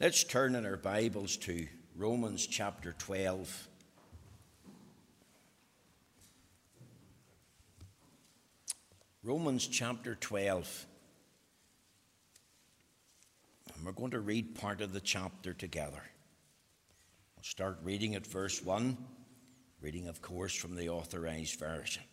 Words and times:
Let's 0.00 0.22
turn 0.22 0.54
in 0.54 0.64
our 0.64 0.76
Bibles 0.76 1.36
to 1.38 1.66
Romans 1.96 2.46
chapter 2.46 2.94
12. 2.98 3.68
Romans 9.24 9.66
chapter 9.66 10.14
12. 10.14 10.86
And 13.74 13.84
we're 13.84 13.90
going 13.90 14.12
to 14.12 14.20
read 14.20 14.54
part 14.54 14.82
of 14.82 14.92
the 14.92 15.00
chapter 15.00 15.52
together. 15.52 16.04
We'll 17.34 17.42
start 17.42 17.80
reading 17.82 18.14
at 18.14 18.24
verse 18.24 18.62
1, 18.62 18.96
reading, 19.80 20.06
of 20.06 20.22
course, 20.22 20.54
from 20.54 20.76
the 20.76 20.90
authorized 20.90 21.58
version. 21.58 22.04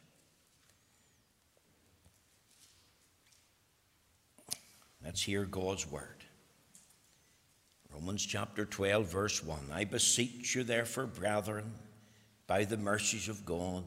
Let's 5.03 5.21
hear 5.21 5.45
God's 5.45 5.85
word. 5.85 6.24
Romans 7.95 8.25
chapter 8.25 8.65
12, 8.65 9.09
verse 9.09 9.41
1. 9.41 9.69
I 9.71 9.85
beseech 9.85 10.53
you, 10.53 10.65
therefore, 10.65 11.05
brethren, 11.05 11.71
by 12.45 12.65
the 12.65 12.75
mercies 12.75 13.29
of 13.29 13.45
God, 13.45 13.85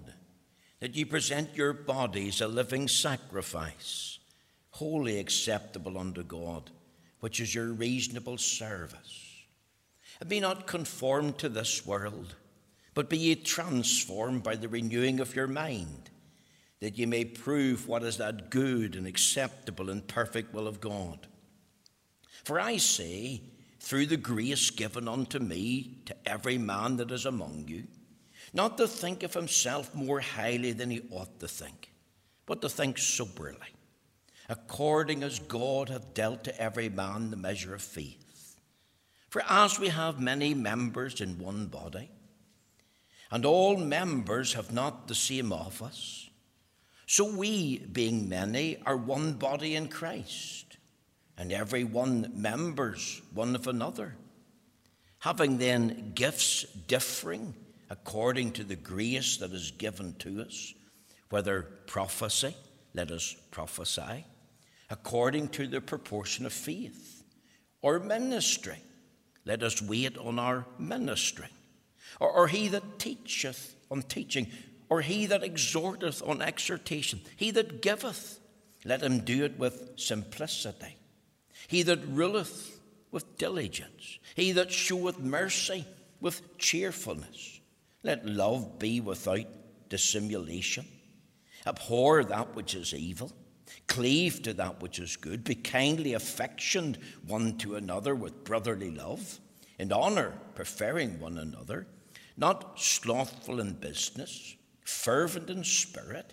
that 0.80 0.96
ye 0.96 1.04
present 1.04 1.54
your 1.54 1.74
bodies 1.74 2.40
a 2.40 2.48
living 2.48 2.88
sacrifice, 2.88 4.18
wholly 4.70 5.18
acceptable 5.18 5.98
unto 5.98 6.22
God, 6.22 6.70
which 7.20 7.38
is 7.38 7.54
your 7.54 7.66
reasonable 7.66 8.38
service. 8.38 9.44
And 10.20 10.28
be 10.30 10.40
not 10.40 10.66
conformed 10.66 11.36
to 11.38 11.50
this 11.50 11.84
world, 11.84 12.34
but 12.94 13.10
be 13.10 13.18
ye 13.18 13.34
transformed 13.34 14.42
by 14.42 14.56
the 14.56 14.68
renewing 14.68 15.20
of 15.20 15.36
your 15.36 15.46
mind, 15.46 16.08
that 16.80 16.96
ye 16.96 17.04
may 17.04 17.26
prove 17.26 17.86
what 17.86 18.02
is 18.02 18.16
that 18.16 18.48
good 18.48 18.96
and 18.96 19.06
acceptable 19.06 19.90
and 19.90 20.08
perfect 20.08 20.54
will 20.54 20.66
of 20.66 20.80
God. 20.80 21.26
For 22.44 22.58
I 22.58 22.78
say, 22.78 23.42
through 23.88 24.04
the 24.04 24.18
grace 24.18 24.68
given 24.68 25.08
unto 25.08 25.38
me 25.38 25.96
to 26.04 26.14
every 26.26 26.58
man 26.58 26.98
that 26.98 27.10
is 27.10 27.24
among 27.24 27.64
you, 27.68 27.84
not 28.52 28.76
to 28.76 28.86
think 28.86 29.22
of 29.22 29.32
himself 29.32 29.94
more 29.94 30.20
highly 30.20 30.72
than 30.72 30.90
he 30.90 31.00
ought 31.10 31.40
to 31.40 31.48
think, 31.48 31.90
but 32.44 32.60
to 32.60 32.68
think 32.68 32.98
soberly, 32.98 33.72
according 34.46 35.22
as 35.22 35.38
God 35.38 35.88
hath 35.88 36.12
dealt 36.12 36.44
to 36.44 36.60
every 36.60 36.90
man 36.90 37.30
the 37.30 37.38
measure 37.38 37.74
of 37.74 37.80
faith. 37.80 38.56
For 39.30 39.42
as 39.48 39.80
we 39.80 39.88
have 39.88 40.20
many 40.20 40.52
members 40.52 41.22
in 41.22 41.38
one 41.38 41.68
body, 41.68 42.10
and 43.30 43.46
all 43.46 43.78
members 43.78 44.52
have 44.52 44.70
not 44.70 45.08
the 45.08 45.14
same 45.14 45.50
office, 45.50 46.28
so 47.06 47.24
we, 47.24 47.78
being 47.78 48.28
many, 48.28 48.82
are 48.84 48.98
one 48.98 49.32
body 49.32 49.76
in 49.76 49.88
Christ 49.88 50.67
and 51.38 51.52
every 51.52 51.84
one 51.84 52.30
members 52.34 53.22
one 53.32 53.54
of 53.54 53.68
another. 53.68 54.16
Having 55.20 55.58
then 55.58 56.12
gifts 56.14 56.64
differing 56.86 57.54
according 57.90 58.52
to 58.52 58.64
the 58.64 58.76
grace 58.76 59.38
that 59.38 59.52
is 59.52 59.70
given 59.70 60.14
to 60.18 60.42
us, 60.42 60.74
whether 61.30 61.62
prophecy, 61.86 62.54
let 62.94 63.10
us 63.10 63.36
prophesy, 63.50 64.24
according 64.90 65.48
to 65.48 65.66
the 65.66 65.80
proportion 65.80 66.44
of 66.44 66.52
faith, 66.52 67.22
or 67.82 68.00
ministry, 68.00 68.78
let 69.44 69.62
us 69.62 69.80
wait 69.80 70.18
on 70.18 70.38
our 70.38 70.66
ministry, 70.78 71.48
or, 72.20 72.30
or 72.30 72.48
he 72.48 72.68
that 72.68 72.98
teacheth 72.98 73.74
on 73.90 74.02
teaching, 74.02 74.48
or 74.90 75.00
he 75.00 75.26
that 75.26 75.42
exhorteth 75.42 76.26
on 76.26 76.42
exhortation, 76.42 77.20
he 77.36 77.50
that 77.52 77.80
giveth, 77.80 78.40
let 78.84 79.02
him 79.02 79.20
do 79.20 79.44
it 79.44 79.58
with 79.58 79.92
simplicity. 79.96 80.97
He 81.68 81.82
that 81.82 82.04
ruleth 82.08 82.80
with 83.10 83.36
diligence, 83.36 84.18
he 84.34 84.52
that 84.52 84.72
showeth 84.72 85.18
mercy 85.18 85.84
with 86.18 86.56
cheerfulness. 86.56 87.60
Let 88.02 88.26
love 88.26 88.78
be 88.78 89.00
without 89.02 89.46
dissimulation. 89.90 90.86
Abhor 91.66 92.24
that 92.24 92.54
which 92.54 92.74
is 92.74 92.94
evil. 92.94 93.32
Cleave 93.86 94.42
to 94.44 94.54
that 94.54 94.80
which 94.80 94.98
is 94.98 95.16
good. 95.16 95.44
Be 95.44 95.54
kindly 95.54 96.14
affectioned 96.14 96.98
one 97.26 97.58
to 97.58 97.76
another 97.76 98.14
with 98.14 98.44
brotherly 98.44 98.90
love, 98.90 99.38
in 99.78 99.92
honour, 99.92 100.32
preferring 100.54 101.20
one 101.20 101.36
another, 101.36 101.86
not 102.38 102.80
slothful 102.80 103.60
in 103.60 103.74
business, 103.74 104.56
fervent 104.84 105.50
in 105.50 105.64
spirit 105.64 106.32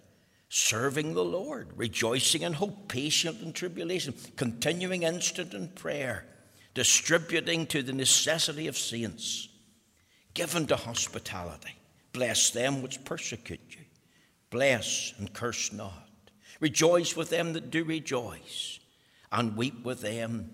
serving 0.56 1.14
the 1.14 1.24
Lord, 1.24 1.68
rejoicing 1.76 2.44
in 2.44 2.54
hope, 2.54 2.88
patient 2.88 3.42
in 3.42 3.52
tribulation, 3.52 4.14
continuing 4.38 5.04
instant 5.04 5.54
in 5.54 5.68
prayer, 5.68 6.26
distributing 6.74 7.68
to 7.68 7.84
the 7.84 7.92
necessity 7.92 8.68
of 8.68 8.78
saints, 8.78 9.50
given 10.34 10.66
to 10.68 10.78
hospitality. 10.78 11.76
Bless 12.14 12.52
them 12.52 12.82
which 12.82 13.04
persecute 13.04 13.60
you. 13.72 13.84
Bless 14.50 15.14
and 15.18 15.34
curse 15.34 15.74
not. 15.74 16.10
Rejoice 16.62 17.18
with 17.18 17.30
them 17.30 17.52
that 17.52 17.70
do 17.70 17.84
rejoice, 17.84 18.80
and 19.34 19.58
weep 19.58 19.84
with 19.84 20.00
them 20.00 20.52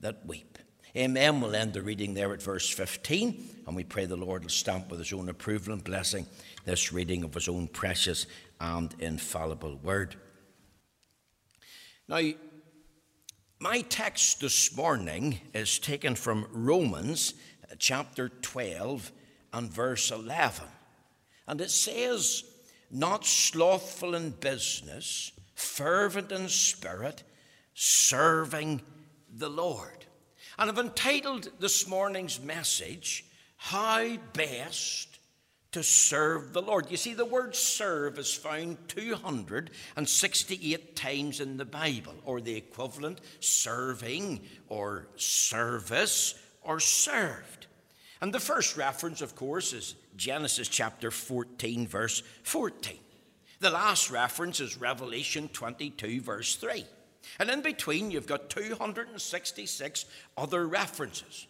that 0.00 0.26
weep. 0.26 0.58
Amen. 0.94 1.40
We'll 1.40 1.54
end 1.54 1.72
the 1.72 1.80
reading 1.80 2.12
there 2.12 2.34
at 2.34 2.42
verse 2.42 2.68
15, 2.68 3.62
and 3.66 3.74
we 3.74 3.84
pray 3.84 4.04
the 4.04 4.16
Lord 4.16 4.42
will 4.42 4.50
stamp 4.50 4.90
with 4.90 4.98
his 4.98 5.12
own 5.14 5.30
approval 5.30 5.72
and 5.72 5.82
blessing 5.82 6.26
this 6.68 6.92
reading 6.92 7.24
of 7.24 7.32
his 7.32 7.48
own 7.48 7.66
precious 7.66 8.26
and 8.60 8.94
infallible 8.98 9.76
word. 9.82 10.14
Now, 12.06 12.20
my 13.58 13.80
text 13.80 14.42
this 14.42 14.76
morning 14.76 15.40
is 15.54 15.78
taken 15.78 16.14
from 16.14 16.46
Romans 16.52 17.32
chapter 17.78 18.28
12 18.28 19.10
and 19.54 19.72
verse 19.72 20.10
11. 20.10 20.66
And 21.46 21.62
it 21.62 21.70
says, 21.70 22.44
Not 22.90 23.24
slothful 23.24 24.14
in 24.14 24.30
business, 24.30 25.32
fervent 25.54 26.32
in 26.32 26.50
spirit, 26.50 27.22
serving 27.72 28.82
the 29.34 29.48
Lord. 29.48 30.04
And 30.58 30.68
I've 30.68 30.78
entitled 30.78 31.48
this 31.60 31.88
morning's 31.88 32.38
message, 32.38 33.24
How 33.56 34.18
Best 34.34 35.07
to 35.78 35.84
serve 35.84 36.52
the 36.52 36.60
Lord. 36.60 36.90
You 36.90 36.96
see, 36.96 37.14
the 37.14 37.24
word 37.24 37.54
serve 37.54 38.18
is 38.18 38.34
found 38.34 38.76
268 38.88 40.96
times 40.96 41.40
in 41.40 41.56
the 41.56 41.64
Bible, 41.64 42.14
or 42.24 42.40
the 42.40 42.56
equivalent 42.56 43.20
serving, 43.38 44.40
or 44.68 45.06
service, 45.14 46.34
or 46.62 46.80
served. 46.80 47.68
And 48.20 48.34
the 48.34 48.40
first 48.40 48.76
reference, 48.76 49.22
of 49.22 49.36
course, 49.36 49.72
is 49.72 49.94
Genesis 50.16 50.66
chapter 50.66 51.12
14, 51.12 51.86
verse 51.86 52.24
14. 52.42 52.98
The 53.60 53.70
last 53.70 54.10
reference 54.10 54.58
is 54.58 54.80
Revelation 54.80 55.48
22, 55.52 56.22
verse 56.22 56.56
3. 56.56 56.84
And 57.38 57.50
in 57.50 57.62
between, 57.62 58.10
you've 58.10 58.26
got 58.26 58.50
266 58.50 60.06
other 60.36 60.66
references. 60.66 61.46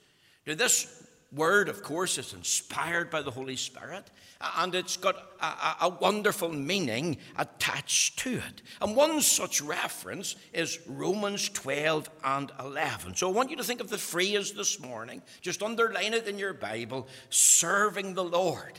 Now, 0.47 0.55
this 0.55 0.98
word, 1.33 1.69
of 1.69 1.83
course, 1.83 2.19
is 2.19 2.33
inspired 2.33 3.11
by 3.11 3.23
the 3.23 3.31
Holy 3.31 3.57
Spirit 3.57 4.11
and 4.57 4.75
it's 4.75 4.97
got 4.97 5.17
a, 5.41 5.87
a, 5.87 5.89
wonderful 5.89 6.51
meaning 6.51 7.17
attached 7.37 8.21
to 8.21 8.35
it. 8.35 8.63
And 8.81 8.95
one 8.95 9.21
such 9.21 9.61
reference 9.61 10.37
is 10.53 10.79
Romans 10.87 11.49
12 11.49 12.09
and 12.23 12.53
11. 12.61 13.17
So 13.17 13.29
I 13.29 13.33
want 13.33 13.51
you 13.51 13.57
to 13.57 13.65
think 13.65 13.81
of 13.81 13.91
the 13.91 13.99
phrase 13.99 14.53
this 14.53 14.79
morning, 14.79 15.23
just 15.41 15.63
underline 15.63 16.15
it 16.15 16.29
in 16.29 16.39
your 16.39 16.53
Bible 16.53 17.09
serving 17.31 18.15
the 18.15 18.25
Lord. 18.25 18.79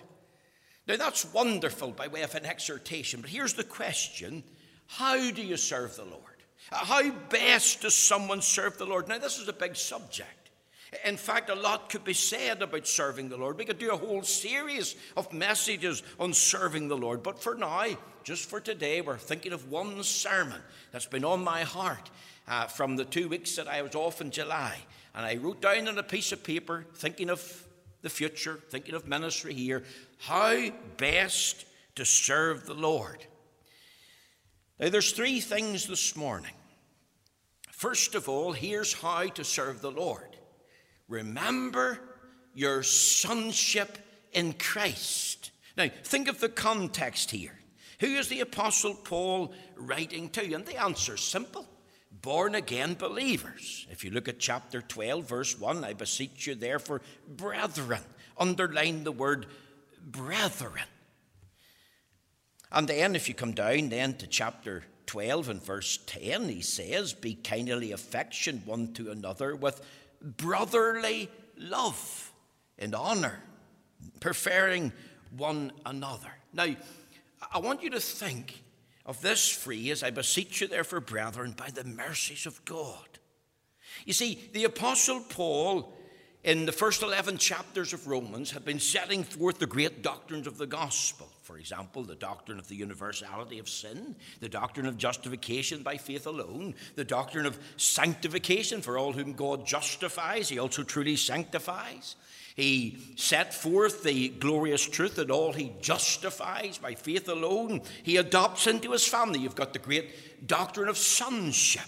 Now 0.87 0.95
that's 0.95 1.31
wonderful 1.33 1.91
by 1.91 2.07
way 2.07 2.21
of 2.21 2.35
an 2.35 2.45
exhortation, 2.45 3.19
but 3.19 3.29
here's 3.29 3.53
the 3.53 3.63
question 3.65 4.43
How 4.87 5.29
do 5.29 5.41
you 5.41 5.57
serve 5.57 5.95
the 5.97 6.05
Lord? 6.05 6.23
How 6.71 7.09
best 7.29 7.81
does 7.81 7.95
someone 7.95 8.41
serve 8.41 8.77
the 8.77 8.85
Lord? 8.85 9.07
Now, 9.07 9.17
this 9.17 9.39
is 9.39 9.47
a 9.47 9.53
big 9.53 9.75
subject. 9.75 10.38
In 11.05 11.17
fact, 11.17 11.49
a 11.49 11.55
lot 11.55 11.89
could 11.89 12.03
be 12.03 12.13
said 12.13 12.61
about 12.61 12.87
serving 12.87 13.29
the 13.29 13.37
Lord. 13.37 13.57
We 13.57 13.65
could 13.65 13.77
do 13.77 13.91
a 13.91 13.97
whole 13.97 14.23
series 14.23 14.95
of 15.15 15.31
messages 15.31 16.01
on 16.19 16.33
serving 16.33 16.87
the 16.87 16.97
Lord. 16.97 17.21
But 17.21 17.39
for 17.39 17.53
now, 17.53 17.85
just 18.23 18.49
for 18.49 18.59
today, 18.59 19.01
we're 19.01 19.17
thinking 19.17 19.53
of 19.53 19.69
one 19.69 20.03
sermon 20.03 20.61
that's 20.91 21.05
been 21.05 21.25
on 21.25 21.43
my 21.43 21.61
heart 21.61 22.09
uh, 22.47 22.65
from 22.65 22.95
the 22.95 23.05
two 23.05 23.29
weeks 23.29 23.55
that 23.57 23.67
I 23.67 23.83
was 23.83 23.93
off 23.93 24.19
in 24.19 24.31
July. 24.31 24.77
And 25.13 25.25
I 25.25 25.35
wrote 25.35 25.61
down 25.61 25.87
on 25.87 25.97
a 25.97 26.03
piece 26.03 26.31
of 26.31 26.43
paper, 26.43 26.85
thinking 26.95 27.29
of 27.29 27.65
the 28.01 28.09
future, 28.09 28.59
thinking 28.69 28.95
of 28.95 29.07
ministry 29.07 29.53
here, 29.53 29.83
how 30.17 30.69
best 30.97 31.65
to 31.95 32.05
serve 32.05 32.65
the 32.65 32.73
Lord. 32.73 33.25
Now, 34.79 34.89
there's 34.89 35.11
three 35.11 35.39
things 35.39 35.87
this 35.87 36.15
morning. 36.15 36.53
First 37.71 38.15
of 38.15 38.27
all, 38.27 38.53
here's 38.53 38.93
how 38.93 39.27
to 39.27 39.43
serve 39.43 39.81
the 39.81 39.91
Lord. 39.91 40.28
Remember 41.09 41.99
your 42.53 42.83
sonship 42.83 43.97
in 44.31 44.53
Christ. 44.53 45.51
Now, 45.75 45.89
think 46.03 46.27
of 46.27 46.39
the 46.39 46.49
context 46.49 47.31
here. 47.31 47.59
Who 47.99 48.07
is 48.07 48.29
the 48.29 48.39
Apostle 48.39 48.93
Paul 48.93 49.53
writing 49.75 50.29
to? 50.29 50.53
And 50.53 50.65
the 50.65 50.81
answer 50.81 51.15
is 51.15 51.21
simple 51.21 51.67
born 52.21 52.55
again 52.55 52.95
believers. 52.95 53.87
If 53.89 54.03
you 54.03 54.11
look 54.11 54.27
at 54.27 54.39
chapter 54.39 54.81
12, 54.81 55.27
verse 55.27 55.59
1, 55.59 55.83
I 55.83 55.93
beseech 55.93 56.47
you, 56.47 56.55
therefore, 56.55 57.01
brethren, 57.27 58.01
underline 58.37 59.03
the 59.03 59.11
word 59.11 59.45
brethren. 60.01 60.85
And 62.71 62.87
then, 62.87 63.15
if 63.15 63.27
you 63.27 63.33
come 63.33 63.53
down 63.53 63.89
then 63.89 64.15
to 64.17 64.27
chapter 64.27 64.83
12 65.07 65.49
and 65.49 65.63
verse 65.63 65.97
10, 66.05 66.49
he 66.49 66.61
says, 66.61 67.13
Be 67.13 67.33
kindly 67.33 67.91
affectioned 67.91 68.65
one 68.65 68.93
to 68.93 69.11
another 69.11 69.55
with 69.55 69.81
brotherly 70.21 71.29
love 71.57 72.31
and 72.77 72.95
honor, 72.95 73.39
preferring 74.19 74.91
one 75.37 75.71
another. 75.85 76.31
Now, 76.53 76.75
I 77.53 77.59
want 77.59 77.83
you 77.83 77.89
to 77.91 77.99
think 77.99 78.63
of 79.05 79.21
this 79.21 79.49
phrase, 79.49 80.03
I 80.03 80.11
beseech 80.11 80.61
you, 80.61 80.67
therefore, 80.67 80.99
brethren, 80.99 81.53
by 81.57 81.69
the 81.69 81.83
mercies 81.83 82.45
of 82.45 82.63
God. 82.65 83.07
You 84.05 84.13
see, 84.13 84.49
the 84.53 84.65
Apostle 84.65 85.21
Paul, 85.21 85.93
in 86.43 86.65
the 86.65 86.71
first 86.71 87.03
11 87.03 87.37
chapters 87.37 87.91
of 87.91 88.07
Romans, 88.07 88.51
had 88.51 88.63
been 88.63 88.79
setting 88.79 89.23
forth 89.23 89.59
the 89.59 89.65
great 89.65 90.01
doctrines 90.01 90.47
of 90.47 90.57
the 90.57 90.67
gospel. 90.67 91.27
For 91.43 91.57
example, 91.57 92.03
the 92.03 92.15
doctrine 92.15 92.59
of 92.59 92.67
the 92.67 92.75
universality 92.75 93.59
of 93.59 93.67
sin, 93.67 94.15
the 94.39 94.47
doctrine 94.47 94.85
of 94.85 94.97
justification 94.97 95.83
by 95.83 95.97
faith 95.97 96.27
alone, 96.27 96.75
the 96.95 97.03
doctrine 97.03 97.45
of 97.45 97.59
sanctification 97.75 98.81
for 98.81 98.97
all 98.97 99.11
whom 99.11 99.33
God 99.33 99.65
justifies, 99.65 100.47
he 100.47 100.59
also 100.59 100.83
truly 100.83 101.15
sanctifies. 101.15 102.15
He 102.55 102.99
set 103.15 103.53
forth 103.53 104.03
the 104.03 104.29
glorious 104.29 104.87
truth 104.87 105.15
that 105.15 105.31
all 105.31 105.53
he 105.53 105.73
justifies 105.81 106.77
by 106.77 106.93
faith 106.93 107.27
alone, 107.27 107.81
he 108.03 108.17
adopts 108.17 108.67
into 108.67 108.91
his 108.91 109.07
family. 109.07 109.39
You've 109.39 109.55
got 109.55 109.73
the 109.73 109.79
great 109.79 110.47
doctrine 110.47 110.87
of 110.87 110.97
sonship. 110.97 111.81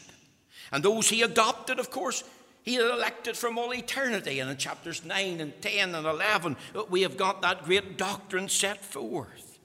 And 0.71 0.83
those 0.83 1.09
he 1.09 1.21
adopted, 1.21 1.77
of 1.79 1.91
course, 1.91 2.23
he 2.63 2.75
had 2.75 2.91
elected 2.91 3.35
from 3.37 3.57
all 3.57 3.73
eternity. 3.73 4.39
And 4.39 4.49
in 4.49 4.57
chapters 4.57 5.03
9 5.03 5.39
and 5.41 5.61
10 5.61 5.95
and 5.95 6.05
11, 6.05 6.57
we 6.89 7.01
have 7.01 7.17
got 7.17 7.41
that 7.41 7.63
great 7.65 7.97
doctrine 7.97 8.49
set 8.49 8.83
forth. 8.83 9.59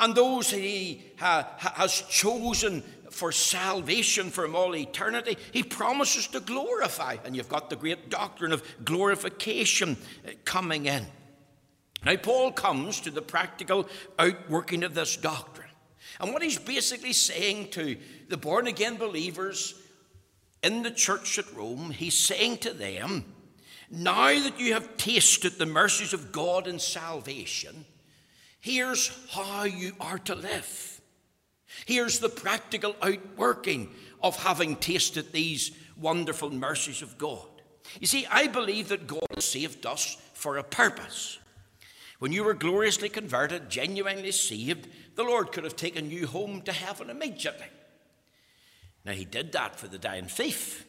And 0.00 0.14
those 0.14 0.50
he 0.50 1.02
has 1.16 2.04
chosen 2.08 2.82
for 3.10 3.32
salvation 3.32 4.30
from 4.30 4.54
all 4.54 4.76
eternity, 4.76 5.36
he 5.52 5.62
promises 5.62 6.26
to 6.28 6.40
glorify. 6.40 7.16
And 7.24 7.34
you've 7.34 7.48
got 7.48 7.70
the 7.70 7.76
great 7.76 8.10
doctrine 8.10 8.52
of 8.52 8.62
glorification 8.84 9.96
uh, 10.26 10.30
coming 10.44 10.86
in. 10.86 11.06
Now, 12.04 12.16
Paul 12.16 12.52
comes 12.52 13.00
to 13.00 13.10
the 13.10 13.22
practical 13.22 13.88
outworking 14.18 14.84
of 14.84 14.94
this 14.94 15.16
doctrine. 15.16 15.68
And 16.18 16.32
what 16.32 16.42
he's 16.42 16.58
basically 16.58 17.12
saying 17.12 17.70
to 17.70 17.96
the 18.28 18.36
born 18.36 18.66
again 18.66 18.96
believers 18.96 19.74
in 20.62 20.82
the 20.82 20.90
church 20.90 21.38
at 21.38 21.54
Rome, 21.54 21.90
he's 21.90 22.16
saying 22.16 22.58
to 22.58 22.72
them, 22.72 23.24
now 23.90 24.28
that 24.28 24.60
you 24.60 24.74
have 24.74 24.96
tasted 24.96 25.58
the 25.58 25.66
mercies 25.66 26.12
of 26.12 26.32
God 26.32 26.66
and 26.66 26.80
salvation, 26.80 27.84
here's 28.60 29.10
how 29.30 29.64
you 29.64 29.92
are 30.00 30.18
to 30.18 30.34
live. 30.34 31.00
Here's 31.86 32.18
the 32.18 32.28
practical 32.28 32.94
outworking 33.02 33.90
of 34.22 34.36
having 34.36 34.76
tasted 34.76 35.32
these 35.32 35.72
wonderful 35.96 36.50
mercies 36.50 37.02
of 37.02 37.18
God. 37.18 37.46
You 37.98 38.06
see, 38.06 38.26
I 38.30 38.46
believe 38.46 38.88
that 38.88 39.06
God 39.06 39.40
saved 39.42 39.86
us 39.86 40.16
for 40.34 40.56
a 40.56 40.62
purpose. 40.62 41.38
When 42.18 42.32
you 42.32 42.44
were 42.44 42.54
gloriously 42.54 43.08
converted, 43.08 43.70
genuinely 43.70 44.30
saved, 44.30 44.88
the 45.16 45.24
Lord 45.24 45.52
could 45.52 45.64
have 45.64 45.76
taken 45.76 46.10
you 46.10 46.26
home 46.26 46.62
to 46.62 46.72
heaven 46.72 47.08
immediately. 47.08 47.66
Now, 49.04 49.12
He 49.12 49.24
did 49.24 49.52
that 49.52 49.76
for 49.76 49.88
the 49.88 49.98
dying 49.98 50.26
thief, 50.26 50.86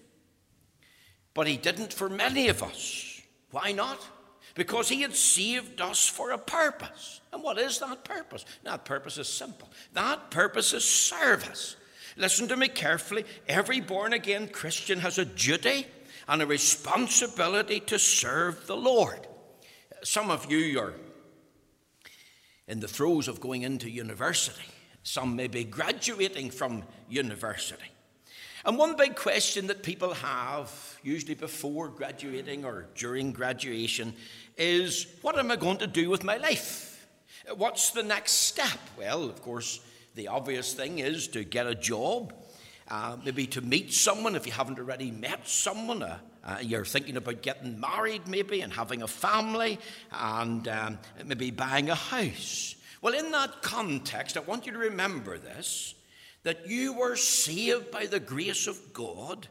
but 1.34 1.48
He 1.48 1.58
didn't 1.58 1.94
for 1.94 2.10
many 2.10 2.50
of 2.50 2.64
us. 2.64 3.22
Why 3.52 3.72
not? 3.72 4.00
because 4.56 4.90
he 4.90 5.02
had 5.02 5.16
saved 5.16 5.82
us 5.82 6.08
for 6.08 6.32
a 6.32 6.38
purpose. 6.38 7.22
And 7.32 7.44
what 7.44 7.58
is 7.58 7.80
that 7.80 8.04
purpose? 8.04 8.46
That 8.64 8.86
purpose 8.86 9.18
is 9.18 9.28
simple. 9.28 9.70
That 9.94 10.32
purpose 10.32 10.74
is 10.74 10.84
service. 10.84 11.76
Listen 12.18 12.48
to 12.50 12.58
me 12.58 12.68
carefully. 12.68 13.26
Every 13.48 13.80
born 13.80 14.14
again 14.14 14.50
Christian 14.50 15.00
has 15.00 15.18
a 15.18 15.26
duty 15.26 15.88
and 16.28 16.42
a 16.42 16.46
responsibility 16.46 17.80
to 17.82 17.98
serve 17.98 18.68
the 18.68 18.76
Lord. 18.76 19.28
Some 20.04 20.30
of 20.30 20.52
you 20.52 20.80
are 20.80 20.94
in 22.68 22.80
the 22.80 22.88
throes 22.88 23.28
of 23.28 23.40
going 23.40 23.62
into 23.62 23.90
university. 23.90 24.68
Some 25.04 25.36
may 25.36 25.48
be 25.48 25.64
graduating 25.64 26.52
from 26.52 26.84
university. 27.10 27.91
And 28.64 28.78
one 28.78 28.96
big 28.96 29.16
question 29.16 29.68
that 29.68 29.82
people 29.82 30.14
have, 30.14 31.00
usually 31.02 31.34
before 31.34 31.88
graduating 31.90 32.64
or 32.64 32.86
during 32.96 33.32
graduation, 33.32 34.14
is 34.58 35.08
what 35.22 35.38
am 35.40 35.50
I 35.50 35.56
going 35.56 35.80
to 35.80 35.88
do 35.88 36.10
with 36.10 36.24
my 36.24 36.38
life? 36.38 37.08
What's 37.56 37.90
the 37.92 38.04
next 38.04 38.34
step? 38.34 38.80
Well, 38.98 39.24
of 39.24 39.42
course, 39.42 39.80
the 40.14 40.28
obvious 40.28 40.74
thing 40.74 41.00
is 41.00 41.28
to 41.30 41.44
get 41.44 41.66
a 41.66 41.74
job, 41.74 42.34
uh, 42.88 43.18
maybe 43.26 43.48
to 43.48 43.62
meet 43.62 43.94
someone 43.94 44.36
if 44.36 44.46
you 44.46 44.52
haven't 44.52 44.78
already 44.78 45.10
met 45.10 45.48
someone. 45.48 46.04
Uh, 46.04 46.20
uh, 46.44 46.58
you're 46.62 46.86
thinking 46.86 47.18
about 47.18 47.42
getting 47.42 47.80
married, 47.80 48.28
maybe, 48.28 48.62
and 48.62 48.74
having 48.74 49.02
a 49.02 49.08
family, 49.08 49.80
and 50.12 50.68
um, 50.68 51.00
maybe 51.26 51.50
buying 51.52 51.90
a 51.90 51.96
house. 51.96 52.76
Well, 53.02 53.14
in 53.16 53.32
that 53.32 53.62
context, 53.64 54.38
I 54.38 54.42
want 54.42 54.68
you 54.68 54.74
to 54.74 54.78
remember 54.78 55.38
this 55.38 55.96
that 56.44 56.68
you 56.68 56.94
were 56.94 57.16
saved 57.16 57.92
by 57.92 58.06
the 58.06 58.20
grace 58.20 58.68
of 58.68 58.94
God 58.94 59.48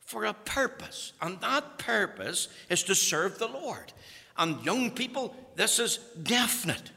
for 0.00 0.24
a 0.24 0.34
purpose, 0.34 1.12
and 1.20 1.40
that 1.40 1.78
purpose 1.78 2.48
is 2.68 2.82
to 2.84 2.94
serve 2.94 3.38
the 3.38 3.48
Lord. 3.48 3.92
And 4.36 4.64
young 4.64 4.90
people, 4.90 5.34
this 5.54 5.78
is 5.78 5.98
definite. 6.22 6.90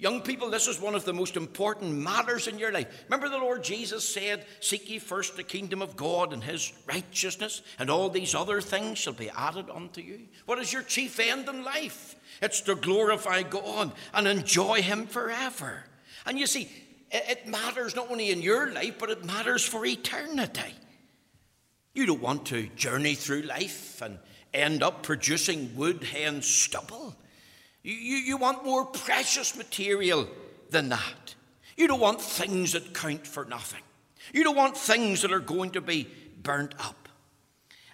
Young 0.00 0.20
people, 0.20 0.48
this 0.48 0.68
is 0.68 0.80
one 0.80 0.94
of 0.94 1.04
the 1.04 1.12
most 1.12 1.36
important 1.36 1.92
matters 1.92 2.46
in 2.46 2.58
your 2.58 2.70
life. 2.70 3.04
Remember, 3.08 3.28
the 3.28 3.38
Lord 3.38 3.64
Jesus 3.64 4.08
said, 4.08 4.46
Seek 4.60 4.88
ye 4.88 5.00
first 5.00 5.36
the 5.36 5.42
kingdom 5.42 5.82
of 5.82 5.96
God 5.96 6.32
and 6.32 6.42
his 6.42 6.72
righteousness, 6.86 7.62
and 7.80 7.90
all 7.90 8.08
these 8.08 8.34
other 8.34 8.60
things 8.60 8.98
shall 8.98 9.12
be 9.12 9.30
added 9.30 9.68
unto 9.68 10.00
you. 10.00 10.20
What 10.46 10.60
is 10.60 10.72
your 10.72 10.82
chief 10.82 11.18
end 11.18 11.48
in 11.48 11.64
life? 11.64 12.14
It's 12.40 12.60
to 12.62 12.76
glorify 12.76 13.42
God 13.42 13.92
and 14.14 14.28
enjoy 14.28 14.82
him 14.82 15.06
forever. 15.06 15.84
And 16.26 16.38
you 16.38 16.46
see, 16.46 16.70
it 17.10 17.46
matters 17.46 17.96
not 17.96 18.10
only 18.10 18.30
in 18.30 18.42
your 18.42 18.72
life, 18.72 18.98
but 18.98 19.10
it 19.10 19.24
matters 19.24 19.64
for 19.64 19.84
eternity. 19.84 20.74
You 21.94 22.06
don't 22.06 22.20
want 22.20 22.46
to 22.46 22.68
journey 22.76 23.14
through 23.14 23.42
life 23.42 24.00
and 24.02 24.18
end 24.54 24.82
up 24.82 25.02
producing 25.02 25.74
wood, 25.74 26.04
hay, 26.04 26.24
and 26.24 26.44
stubble. 26.44 27.16
You, 27.82 27.94
you, 27.94 28.16
you 28.16 28.36
want 28.36 28.64
more 28.64 28.84
precious 28.84 29.56
material 29.56 30.28
than 30.70 30.90
that. 30.90 31.34
You 31.76 31.88
don't 31.88 32.00
want 32.00 32.20
things 32.20 32.72
that 32.72 32.92
count 32.92 33.26
for 33.26 33.44
nothing. 33.44 33.82
You 34.32 34.44
don't 34.44 34.56
want 34.56 34.76
things 34.76 35.22
that 35.22 35.32
are 35.32 35.40
going 35.40 35.70
to 35.70 35.80
be 35.80 36.08
burnt 36.42 36.74
up. 36.78 37.08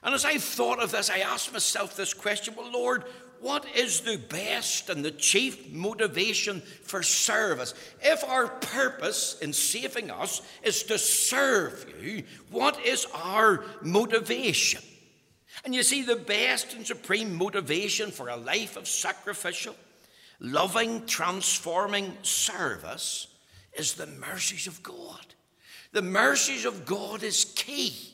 And 0.03 0.15
as 0.15 0.25
I 0.25 0.38
thought 0.38 0.83
of 0.83 0.91
this, 0.91 1.09
I 1.09 1.19
asked 1.19 1.53
myself 1.53 1.97
this 1.97 2.12
question 2.12 2.55
Well, 2.57 2.71
Lord, 2.71 3.05
what 3.41 3.67
is 3.76 4.00
the 4.00 4.17
best 4.17 4.88
and 4.88 5.05
the 5.05 5.11
chief 5.11 5.71
motivation 5.73 6.61
for 6.61 7.03
service? 7.03 7.75
If 8.03 8.25
our 8.25 8.49
purpose 8.49 9.38
in 9.41 9.53
saving 9.53 10.11
us 10.11 10.43
is 10.62 10.83
to 10.85 10.99
serve 10.99 11.87
you, 12.00 12.25
what 12.50 12.81
is 12.85 13.07
our 13.14 13.64
motivation? 13.83 14.83
And 15.64 15.75
you 15.75 15.83
see, 15.83 16.03
the 16.03 16.17
best 16.17 16.75
and 16.75 16.87
supreme 16.87 17.35
motivation 17.35 18.11
for 18.11 18.29
a 18.29 18.37
life 18.37 18.76
of 18.76 18.88
sacrificial, 18.88 19.76
loving, 20.41 21.07
transforming 21.07 22.17
service 22.23 23.29
is 23.79 23.95
the 23.95 24.07
mercies 24.07 24.67
of 24.67 24.83
God. 24.83 25.26
The 25.93 26.03
mercies 26.03 26.64
of 26.64 26.87
God 26.87 27.23
is 27.23 27.45
key. 27.57 28.13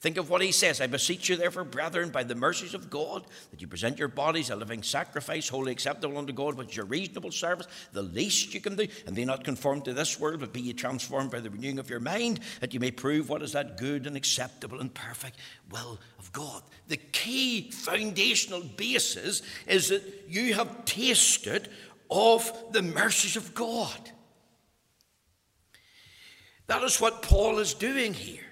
Think 0.00 0.16
of 0.16 0.30
what 0.30 0.42
he 0.42 0.52
says. 0.52 0.80
I 0.80 0.86
beseech 0.86 1.28
you, 1.28 1.34
therefore, 1.34 1.64
brethren, 1.64 2.10
by 2.10 2.22
the 2.22 2.36
mercies 2.36 2.72
of 2.72 2.88
God, 2.88 3.24
that 3.50 3.60
you 3.60 3.66
present 3.66 3.98
your 3.98 4.06
bodies 4.06 4.48
a 4.48 4.54
living 4.54 4.84
sacrifice, 4.84 5.48
wholly 5.48 5.72
acceptable 5.72 6.16
unto 6.16 6.32
God, 6.32 6.54
which 6.54 6.70
is 6.70 6.76
your 6.76 6.86
reasonable 6.86 7.32
service, 7.32 7.66
the 7.92 8.02
least 8.02 8.54
you 8.54 8.60
can 8.60 8.76
do, 8.76 8.86
and 9.06 9.16
be 9.16 9.24
not 9.24 9.42
conformed 9.42 9.84
to 9.86 9.92
this 9.92 10.20
world, 10.20 10.38
but 10.38 10.52
be 10.52 10.60
ye 10.60 10.72
transformed 10.72 11.32
by 11.32 11.40
the 11.40 11.50
renewing 11.50 11.80
of 11.80 11.90
your 11.90 11.98
mind, 11.98 12.38
that 12.60 12.72
you 12.72 12.78
may 12.78 12.92
prove 12.92 13.28
what 13.28 13.42
is 13.42 13.52
that 13.52 13.76
good 13.76 14.06
and 14.06 14.16
acceptable 14.16 14.78
and 14.80 14.94
perfect 14.94 15.36
will 15.70 15.98
of 16.20 16.32
God. 16.32 16.62
The 16.86 16.96
key 16.96 17.72
foundational 17.72 18.62
basis 18.62 19.42
is 19.66 19.88
that 19.88 20.04
you 20.28 20.54
have 20.54 20.84
tasted 20.84 21.68
of 22.08 22.52
the 22.70 22.82
mercies 22.82 23.34
of 23.34 23.52
God. 23.52 24.12
That 26.68 26.84
is 26.84 27.00
what 27.00 27.22
Paul 27.22 27.58
is 27.58 27.74
doing 27.74 28.14
here. 28.14 28.47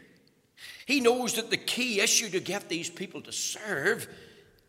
He 0.86 1.00
knows 1.00 1.34
that 1.34 1.50
the 1.50 1.56
key 1.56 2.00
issue 2.00 2.30
to 2.30 2.40
get 2.40 2.68
these 2.68 2.88
people 2.88 3.20
to 3.22 3.32
serve 3.32 4.08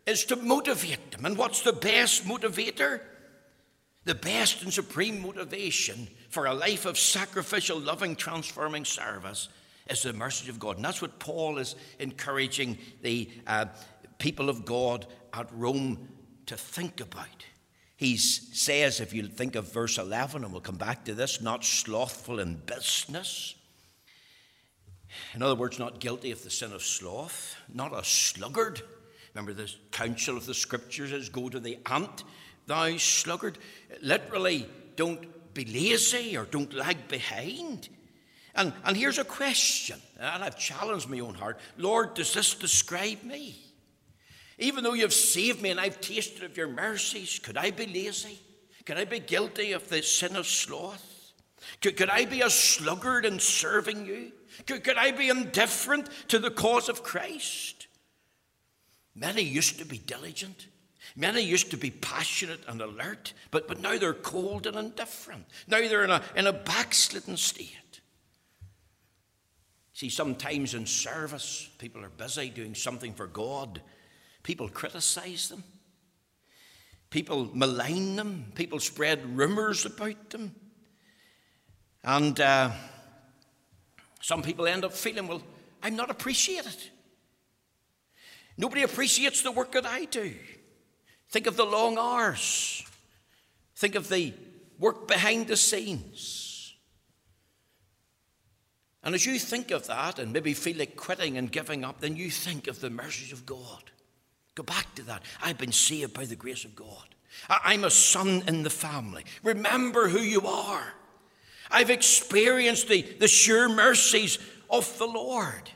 is 0.04 0.24
to 0.26 0.36
motivate 0.36 1.12
them. 1.12 1.24
And 1.24 1.38
what's 1.38 1.62
the 1.62 1.72
best 1.72 2.24
motivator? 2.24 3.00
The 4.04 4.16
best 4.16 4.62
and 4.62 4.72
supreme 4.72 5.22
motivation 5.22 6.08
for 6.28 6.46
a 6.46 6.54
life 6.54 6.86
of 6.86 6.98
sacrificial, 6.98 7.78
loving, 7.78 8.16
transforming 8.16 8.84
service 8.84 9.48
is 9.88 10.02
the 10.02 10.12
mercy 10.12 10.50
of 10.50 10.58
God. 10.58 10.76
And 10.76 10.84
that's 10.84 11.00
what 11.00 11.20
Paul 11.20 11.58
is 11.58 11.76
encouraging 12.00 12.78
the 13.02 13.30
uh, 13.46 13.66
people 14.18 14.48
of 14.48 14.64
God 14.64 15.06
at 15.32 15.48
Rome 15.52 16.08
to 16.46 16.56
think 16.56 17.00
about. 17.00 17.44
He 17.96 18.16
says, 18.16 19.00
if 19.00 19.12
you 19.12 19.24
think 19.24 19.54
of 19.54 19.72
verse 19.72 19.98
11, 19.98 20.42
and 20.42 20.52
we'll 20.52 20.62
come 20.62 20.76
back 20.76 21.04
to 21.04 21.14
this, 21.14 21.40
not 21.40 21.64
slothful 21.64 22.40
in 22.40 22.56
business. 22.56 23.54
In 25.34 25.42
other 25.42 25.54
words, 25.54 25.78
not 25.78 26.00
guilty 26.00 26.30
of 26.30 26.42
the 26.42 26.50
sin 26.50 26.72
of 26.72 26.82
sloth, 26.82 27.56
not 27.72 27.94
a 27.94 28.04
sluggard. 28.04 28.82
Remember, 29.34 29.52
the 29.52 29.72
counsel 29.90 30.36
of 30.36 30.46
the 30.46 30.54
scriptures 30.54 31.12
is 31.12 31.28
go 31.28 31.48
to 31.48 31.60
the 31.60 31.78
ant, 31.86 32.24
thou 32.66 32.96
sluggard. 32.96 33.58
Literally, 34.02 34.68
don't 34.96 35.54
be 35.54 35.64
lazy 35.64 36.36
or 36.36 36.44
don't 36.44 36.72
lag 36.72 37.08
behind. 37.08 37.88
And, 38.54 38.72
and 38.84 38.96
here's 38.96 39.18
a 39.18 39.24
question, 39.24 40.00
and 40.18 40.42
I've 40.42 40.58
challenged 40.58 41.08
my 41.08 41.20
own 41.20 41.34
heart 41.34 41.60
Lord, 41.76 42.14
does 42.14 42.34
this 42.34 42.54
describe 42.54 43.22
me? 43.22 43.56
Even 44.58 44.82
though 44.82 44.94
you've 44.94 45.14
saved 45.14 45.62
me 45.62 45.70
and 45.70 45.78
I've 45.78 46.00
tasted 46.00 46.42
of 46.42 46.56
your 46.56 46.68
mercies, 46.68 47.38
could 47.38 47.56
I 47.56 47.70
be 47.70 47.86
lazy? 47.86 48.40
Could 48.84 48.98
I 48.98 49.04
be 49.04 49.20
guilty 49.20 49.72
of 49.72 49.88
the 49.88 50.02
sin 50.02 50.34
of 50.34 50.46
sloth? 50.46 51.32
Could, 51.80 51.96
could 51.96 52.10
I 52.10 52.24
be 52.24 52.40
a 52.40 52.50
sluggard 52.50 53.24
in 53.24 53.38
serving 53.38 54.06
you? 54.06 54.32
Could, 54.66 54.84
could 54.84 54.96
I 54.96 55.12
be 55.12 55.28
indifferent 55.28 56.08
to 56.28 56.38
the 56.38 56.50
cause 56.50 56.88
of 56.88 57.02
Christ? 57.02 57.86
Many 59.14 59.42
used 59.42 59.78
to 59.78 59.84
be 59.84 59.98
diligent. 59.98 60.66
Many 61.16 61.42
used 61.42 61.70
to 61.70 61.76
be 61.76 61.90
passionate 61.90 62.60
and 62.68 62.80
alert, 62.80 63.32
but, 63.50 63.66
but 63.66 63.80
now 63.80 63.98
they're 63.98 64.14
cold 64.14 64.66
and 64.66 64.76
indifferent. 64.76 65.46
Now 65.66 65.80
they're 65.80 66.04
in 66.04 66.10
a, 66.10 66.22
in 66.36 66.46
a 66.46 66.52
backslidden 66.52 67.36
state. 67.36 68.00
See, 69.94 70.10
sometimes 70.10 70.74
in 70.74 70.86
service, 70.86 71.68
people 71.78 72.04
are 72.04 72.10
busy 72.10 72.50
doing 72.50 72.74
something 72.74 73.14
for 73.14 73.26
God, 73.26 73.80
People 74.48 74.70
criticize 74.70 75.50
them. 75.50 75.62
People 77.10 77.50
malign 77.52 78.16
them. 78.16 78.52
People 78.54 78.80
spread 78.80 79.36
rumors 79.36 79.84
about 79.84 80.30
them. 80.30 80.54
And 82.02 82.40
uh, 82.40 82.70
some 84.20 84.42
people 84.42 84.66
end 84.66 84.84
up 84.84 84.92
feeling, 84.92 85.26
well, 85.26 85.42
I'm 85.82 85.96
not 85.96 86.10
appreciated. 86.10 86.76
Nobody 88.56 88.82
appreciates 88.82 89.42
the 89.42 89.52
work 89.52 89.72
that 89.72 89.86
I 89.86 90.04
do. 90.06 90.34
Think 91.30 91.46
of 91.46 91.56
the 91.56 91.64
long 91.64 91.96
hours. 91.98 92.84
Think 93.76 93.94
of 93.94 94.08
the 94.08 94.34
work 94.78 95.06
behind 95.06 95.46
the 95.46 95.56
scenes. 95.56 96.74
And 99.04 99.14
as 99.14 99.24
you 99.24 99.38
think 99.38 99.70
of 99.70 99.86
that 99.86 100.18
and 100.18 100.32
maybe 100.32 100.54
feel 100.54 100.76
like 100.76 100.96
quitting 100.96 101.38
and 101.38 101.50
giving 101.50 101.84
up, 101.84 102.00
then 102.00 102.16
you 102.16 102.30
think 102.30 102.66
of 102.66 102.80
the 102.80 102.90
mercies 102.90 103.32
of 103.32 103.46
God. 103.46 103.90
Go 104.54 104.64
back 104.64 104.92
to 104.96 105.02
that. 105.04 105.22
I've 105.40 105.58
been 105.58 105.72
saved 105.72 106.12
by 106.12 106.24
the 106.24 106.34
grace 106.34 106.64
of 106.64 106.74
God. 106.74 107.14
I'm 107.48 107.84
a 107.84 107.90
son 107.90 108.42
in 108.48 108.64
the 108.64 108.70
family. 108.70 109.24
Remember 109.44 110.08
who 110.08 110.18
you 110.18 110.46
are. 110.46 110.94
I've 111.70 111.90
experienced 111.90 112.88
the, 112.88 113.02
the 113.02 113.28
sure 113.28 113.68
mercies 113.68 114.38
of 114.70 114.98
the 114.98 115.06
Lord. 115.06 115.70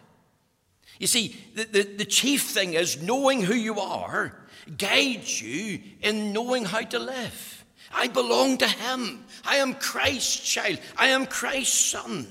You 0.98 1.06
see, 1.06 1.36
the, 1.54 1.64
the, 1.64 1.82
the, 1.82 2.04
chief 2.04 2.42
thing 2.42 2.74
is 2.74 3.02
knowing 3.02 3.42
who 3.42 3.54
you 3.54 3.80
are 3.80 4.38
guides 4.78 5.42
you 5.42 5.80
in 6.00 6.32
knowing 6.32 6.64
how 6.64 6.82
to 6.82 6.98
live. 6.98 7.64
I 7.92 8.08
belong 8.08 8.58
to 8.58 8.68
Him. 8.68 9.24
I 9.44 9.56
am 9.56 9.74
Christ's 9.74 10.38
child. 10.38 10.78
I 10.96 11.08
am 11.08 11.26
Christ's 11.26 11.90
son. 11.90 12.26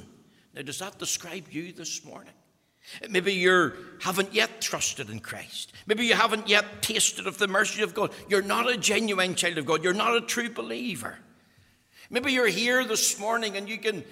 Now, 0.55 0.61
does 0.61 0.79
that 0.79 0.97
describe 0.97 1.45
you 1.51 1.71
this 1.71 2.03
morning? 2.05 2.33
Maybe 3.09 3.33
you 3.33 3.73
haven't 4.01 4.33
yet 4.33 4.59
trusted 4.59 5.09
in 5.09 5.19
Christ. 5.19 5.71
Maybe 5.85 6.05
you 6.05 6.15
haven't 6.15 6.49
yet 6.49 6.81
tasted 6.81 7.27
of 7.27 7.37
the 7.37 7.47
mercy 7.47 7.83
of 7.83 7.93
God. 7.93 8.11
You're 8.27 8.41
not 8.41 8.69
a 8.69 8.75
genuine 8.75 9.35
child 9.35 9.57
of 9.57 9.65
God. 9.65 9.83
You're 9.83 9.93
not 9.93 10.15
a 10.15 10.21
true 10.21 10.49
believer. 10.49 11.17
Maybe 12.11 12.33
you're 12.33 12.47
here 12.47 12.83
this 12.83 13.17
morning 13.17 13.55
and 13.55 13.69
you 13.69 13.77
can 13.77 14.03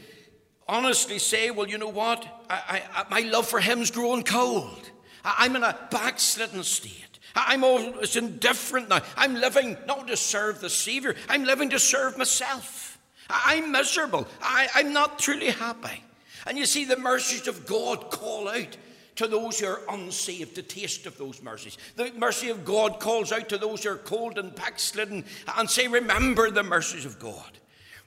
honestly 0.70 1.20
say, 1.20 1.52
well, 1.52 1.68
you 1.68 1.78
know 1.78 1.90
what? 1.90 2.26
I, 2.50 2.82
I, 2.96 3.06
my 3.10 3.30
love 3.30 3.46
for 3.46 3.60
Him's 3.60 3.92
growing 3.92 4.24
cold. 4.24 4.90
I, 5.26 5.36
I'm 5.40 5.58
in 5.58 5.64
a 5.64 5.78
backslidden 5.92 6.64
state. 6.64 7.20
I'm 7.36 7.66
always 7.66 8.16
indifferent 8.16 8.88
now. 8.88 9.02
I'm 9.18 9.36
living 9.36 9.78
not 9.86 10.08
to 10.08 10.16
serve 10.16 10.62
the 10.62 10.70
Savior, 10.70 11.14
I'm 11.28 11.44
living 11.44 11.70
to 11.72 11.80
serve 11.80 12.18
myself. 12.18 12.98
I'm 13.30 13.72
miserable. 13.72 14.28
I, 14.42 14.70
I'm 14.74 14.92
not 14.92 15.20
truly 15.20 15.52
happy. 15.52 16.04
And 16.48 16.58
you 16.58 16.66
see, 16.66 16.86
the 16.86 16.98
mercies 16.98 17.48
of 17.48 17.68
God 17.68 18.10
call 18.10 18.48
out 18.48 18.76
to 19.18 19.28
those 19.28 19.60
who 19.60 19.68
are 19.68 19.82
unsaved 19.90 20.56
to 20.56 20.64
taste 20.64 21.06
of 21.06 21.18
those 21.18 21.44
mercies. 21.44 21.78
The 21.96 22.12
mercy 22.18 22.50
of 22.50 22.66
God 22.66 23.00
calls 23.00 23.32
out 23.32 23.50
to 23.50 23.58
those 23.58 23.84
who 23.84 23.92
are 23.92 23.98
cold 23.98 24.40
and 24.40 24.56
backslidden 24.56 25.26
and 25.58 25.70
say, 25.70 25.88
Remember 25.88 26.50
the 26.50 26.64
mercies 26.64 27.06
of 27.06 27.20
God. 27.20 27.60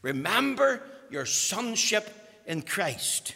Remember 0.02 0.82
your 1.10 1.26
sonship 1.26 2.10
in 2.46 2.62
Christ. 2.62 3.34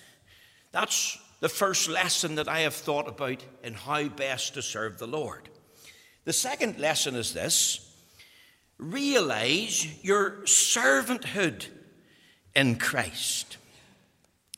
That's 0.72 1.18
the 1.40 1.48
first 1.48 1.88
lesson 1.88 2.34
that 2.36 2.48
I 2.48 2.60
have 2.60 2.74
thought 2.74 3.08
about 3.08 3.44
in 3.62 3.74
how 3.74 4.08
best 4.08 4.54
to 4.54 4.62
serve 4.62 4.98
the 4.98 5.06
Lord. 5.06 5.48
The 6.24 6.32
second 6.32 6.78
lesson 6.78 7.14
is 7.14 7.32
this 7.32 7.82
realize 8.78 9.86
your 10.04 10.42
servanthood 10.42 11.66
in 12.54 12.76
Christ. 12.76 13.56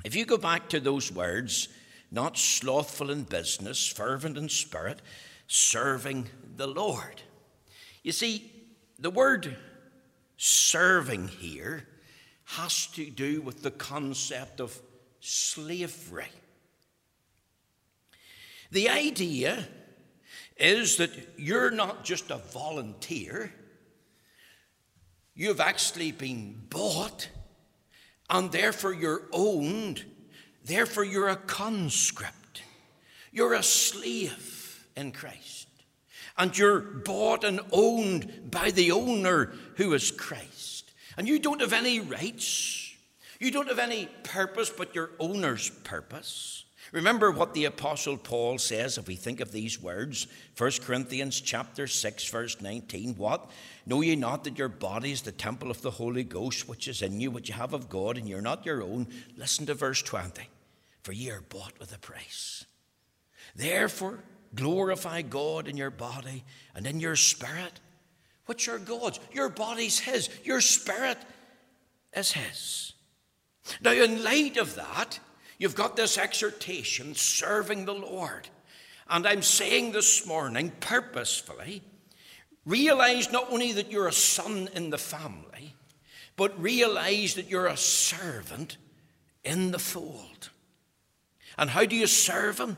If 0.04 0.16
you 0.16 0.24
go 0.24 0.38
back 0.38 0.68
to 0.70 0.80
those 0.80 1.12
words, 1.12 1.68
not 2.10 2.38
slothful 2.38 3.10
in 3.10 3.24
business, 3.24 3.86
fervent 3.86 4.38
in 4.38 4.48
spirit, 4.48 5.02
serving 5.46 6.28
the 6.56 6.66
Lord. 6.66 7.22
You 8.02 8.12
see, 8.12 8.50
the 8.98 9.10
word 9.10 9.56
serving 10.36 11.28
here 11.28 11.86
has 12.48 12.86
to 12.88 13.08
do 13.08 13.40
with 13.40 13.62
the 13.62 13.70
concept 13.70 14.60
of 14.60 14.78
slavery. 15.20 16.30
The 18.70 18.88
idea 18.88 19.66
is 20.56 20.96
that 20.96 21.10
you're 21.36 21.70
not 21.70 22.04
just 22.04 22.30
a 22.30 22.38
volunteer, 22.38 23.52
you've 25.34 25.60
actually 25.60 26.12
been 26.12 26.60
bought 26.68 27.28
and 28.30 28.52
therefore 28.52 28.92
you're 28.92 29.22
owned. 29.32 30.04
Therefore, 30.64 31.04
you're 31.04 31.28
a 31.28 31.36
conscript. 31.36 32.62
You're 33.32 33.54
a 33.54 33.62
slave 33.62 34.86
in 34.96 35.12
Christ. 35.12 35.66
And 36.36 36.56
you're 36.56 36.80
bought 36.80 37.42
and 37.42 37.60
owned 37.72 38.50
by 38.50 38.70
the 38.70 38.92
owner 38.92 39.54
who 39.76 39.94
is 39.94 40.10
Christ. 40.10 40.57
And 41.18 41.26
you 41.26 41.40
don't 41.40 41.60
have 41.60 41.72
any 41.72 41.98
rights. 41.98 42.94
You 43.40 43.50
don't 43.50 43.68
have 43.68 43.80
any 43.80 44.08
purpose 44.22 44.70
but 44.70 44.94
your 44.94 45.10
owner's 45.18 45.68
purpose. 45.68 46.64
Remember 46.92 47.32
what 47.32 47.54
the 47.54 47.64
apostle 47.64 48.16
Paul 48.16 48.56
says 48.56 48.96
if 48.96 49.08
we 49.08 49.16
think 49.16 49.40
of 49.40 49.50
these 49.50 49.82
words, 49.82 50.28
1 50.56 50.70
Corinthians 50.84 51.40
chapter 51.40 51.88
6 51.88 52.30
verse 52.30 52.60
19, 52.60 53.16
what? 53.16 53.50
Know 53.84 54.00
ye 54.00 54.14
not 54.14 54.44
that 54.44 54.58
your 54.58 54.68
body 54.68 55.10
is 55.10 55.22
the 55.22 55.32
temple 55.32 55.72
of 55.72 55.82
the 55.82 55.90
Holy 55.90 56.22
Ghost 56.22 56.68
which 56.68 56.86
is 56.86 57.02
in 57.02 57.20
you, 57.20 57.32
which 57.32 57.48
you 57.48 57.54
have 57.56 57.74
of 57.74 57.88
God, 57.88 58.16
and 58.16 58.28
you're 58.28 58.40
not 58.40 58.64
your 58.64 58.80
own? 58.80 59.08
Listen 59.36 59.66
to 59.66 59.74
verse 59.74 60.00
20. 60.02 60.48
For 61.02 61.12
ye 61.12 61.30
are 61.30 61.42
bought 61.42 61.78
with 61.80 61.92
a 61.92 61.98
price. 61.98 62.64
Therefore, 63.56 64.22
glorify 64.54 65.22
God 65.22 65.66
in 65.66 65.76
your 65.76 65.90
body 65.90 66.44
and 66.76 66.86
in 66.86 67.00
your 67.00 67.16
spirit, 67.16 67.80
which 68.48 68.68
are 68.68 68.78
God's. 68.78 69.20
Your 69.32 69.48
body's 69.48 69.98
His, 69.98 70.28
your 70.44 70.60
spirit 70.60 71.18
is 72.14 72.32
His. 72.32 72.92
Now, 73.82 73.92
in 73.92 74.24
light 74.24 74.56
of 74.56 74.74
that, 74.76 75.20
You've 75.58 75.74
got 75.74 75.96
this 75.96 76.16
exhortation, 76.16 77.14
serving 77.14 77.84
the 77.84 77.94
Lord. 77.94 78.48
And 79.10 79.26
I'm 79.26 79.42
saying 79.42 79.92
this 79.92 80.26
morning, 80.26 80.72
purposefully, 80.80 81.82
realize 82.64 83.32
not 83.32 83.50
only 83.50 83.72
that 83.72 83.90
you're 83.90 84.06
a 84.06 84.12
son 84.12 84.68
in 84.74 84.90
the 84.90 84.98
family, 84.98 85.74
but 86.36 86.60
realize 86.62 87.34
that 87.34 87.50
you're 87.50 87.66
a 87.66 87.76
servant 87.76 88.76
in 89.42 89.72
the 89.72 89.80
fold. 89.80 90.50
And 91.56 91.70
how 91.70 91.84
do 91.84 91.96
you 91.96 92.06
serve 92.06 92.60
him? 92.60 92.76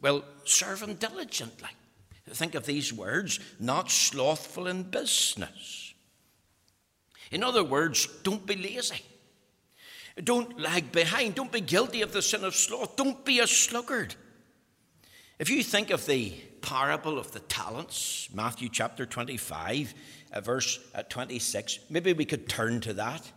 Well, 0.00 0.24
serve 0.44 0.82
him 0.82 0.94
diligently. 0.94 1.68
Think 2.30 2.54
of 2.54 2.66
these 2.66 2.92
words 2.92 3.40
not 3.58 3.90
slothful 3.90 4.66
in 4.66 4.84
business. 4.84 5.94
In 7.30 7.42
other 7.42 7.64
words, 7.64 8.06
don't 8.22 8.46
be 8.46 8.56
lazy. 8.56 9.02
Don't 10.22 10.60
lag 10.60 10.92
behind. 10.92 11.34
Don't 11.34 11.50
be 11.50 11.60
guilty 11.60 12.02
of 12.02 12.12
the 12.12 12.22
sin 12.22 12.44
of 12.44 12.54
sloth. 12.54 12.96
Don't 12.96 13.24
be 13.24 13.40
a 13.40 13.46
sluggard. 13.46 14.14
If 15.38 15.50
you 15.50 15.62
think 15.62 15.90
of 15.90 16.06
the 16.06 16.30
parable 16.60 17.18
of 17.18 17.32
the 17.32 17.40
talents, 17.40 18.28
Matthew 18.32 18.68
chapter 18.68 19.06
25, 19.06 19.94
uh, 20.32 20.40
verse 20.40 20.78
uh, 20.94 21.02
26, 21.02 21.80
maybe 21.90 22.12
we 22.12 22.24
could 22.24 22.48
turn 22.48 22.80
to 22.82 22.92
that. 22.94 23.32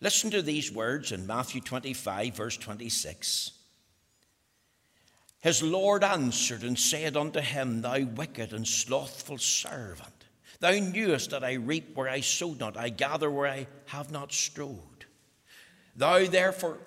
Listen 0.00 0.30
to 0.30 0.42
these 0.42 0.70
words 0.70 1.12
in 1.12 1.26
Matthew 1.26 1.60
25, 1.60 2.34
verse 2.34 2.56
26. 2.56 3.52
His 5.44 5.62
Lord 5.62 6.02
answered 6.02 6.62
and 6.62 6.78
said 6.78 7.18
unto 7.18 7.40
him, 7.40 7.82
Thou 7.82 8.00
wicked 8.00 8.54
and 8.54 8.66
slothful 8.66 9.36
servant, 9.36 10.24
thou 10.60 10.70
knewest 10.70 11.32
that 11.32 11.44
I 11.44 11.52
reap 11.52 11.94
where 11.94 12.08
I 12.08 12.20
sowed 12.20 12.60
not, 12.60 12.78
I 12.78 12.88
gather 12.88 13.30
where 13.30 13.48
I 13.48 13.66
have 13.88 14.10
not 14.10 14.32
strowed. 14.32 15.04
Thou 15.96 16.24
therefore, 16.24 16.78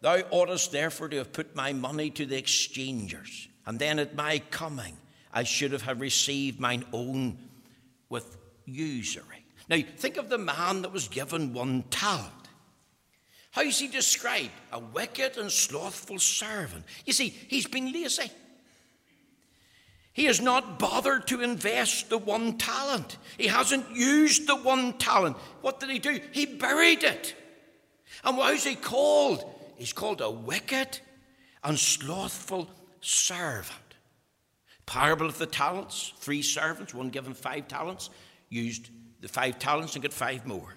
thou 0.00 0.18
oughtest 0.30 0.70
therefore 0.70 1.08
to 1.08 1.16
have 1.16 1.32
put 1.32 1.56
my 1.56 1.72
money 1.72 2.08
to 2.10 2.24
the 2.24 2.38
exchangers, 2.38 3.48
and 3.66 3.80
then 3.80 3.98
at 3.98 4.14
my 4.14 4.38
coming 4.52 4.96
I 5.32 5.42
should 5.42 5.72
have 5.72 6.00
received 6.00 6.60
mine 6.60 6.84
own 6.92 7.36
with 8.08 8.36
usury. 8.64 9.44
Now 9.68 9.80
think 9.96 10.18
of 10.18 10.28
the 10.28 10.38
man 10.38 10.82
that 10.82 10.92
was 10.92 11.08
given 11.08 11.52
one 11.52 11.82
talent. 11.90 12.43
How 13.54 13.62
is 13.62 13.78
he 13.78 13.86
described? 13.86 14.50
A 14.72 14.80
wicked 14.80 15.38
and 15.38 15.48
slothful 15.48 16.18
servant. 16.18 16.84
You 17.06 17.12
see, 17.12 17.28
he's 17.28 17.68
been 17.68 17.92
lazy. 17.92 18.28
He 20.12 20.24
has 20.24 20.40
not 20.40 20.80
bothered 20.80 21.28
to 21.28 21.40
invest 21.40 22.10
the 22.10 22.18
one 22.18 22.58
talent. 22.58 23.16
He 23.38 23.46
hasn't 23.46 23.94
used 23.94 24.48
the 24.48 24.56
one 24.56 24.94
talent. 24.94 25.36
What 25.60 25.78
did 25.78 25.90
he 25.90 26.00
do? 26.00 26.18
He 26.32 26.46
buried 26.46 27.04
it. 27.04 27.36
And 28.24 28.36
why 28.36 28.50
is 28.50 28.64
he 28.64 28.74
called? 28.74 29.48
He's 29.76 29.92
called 29.92 30.20
a 30.20 30.30
wicked 30.30 30.98
and 31.62 31.78
slothful 31.78 32.68
servant. 33.00 33.78
Parable 34.84 35.26
of 35.26 35.38
the 35.38 35.46
talents 35.46 36.12
three 36.18 36.42
servants, 36.42 36.92
one 36.92 37.10
given 37.10 37.34
five 37.34 37.68
talents, 37.68 38.10
used 38.48 38.90
the 39.20 39.28
five 39.28 39.60
talents 39.60 39.94
and 39.94 40.02
got 40.02 40.12
five 40.12 40.44
more. 40.44 40.74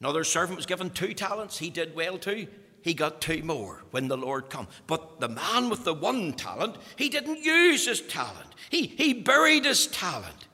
Another 0.00 0.24
servant 0.24 0.56
was 0.56 0.66
given 0.66 0.90
two 0.90 1.12
talents. 1.14 1.58
He 1.58 1.70
did 1.70 1.94
well 1.94 2.18
too. 2.18 2.46
He 2.82 2.94
got 2.94 3.20
two 3.20 3.42
more 3.42 3.82
when 3.90 4.08
the 4.08 4.16
Lord 4.16 4.48
come. 4.48 4.68
But 4.86 5.20
the 5.20 5.28
man 5.28 5.68
with 5.68 5.84
the 5.84 5.94
one 5.94 6.32
talent, 6.32 6.76
he 6.96 7.08
didn't 7.08 7.42
use 7.42 7.86
his 7.86 8.00
talent. 8.00 8.54
He, 8.70 8.86
he 8.86 9.12
buried 9.12 9.64
his 9.64 9.88
talent. 9.88 10.46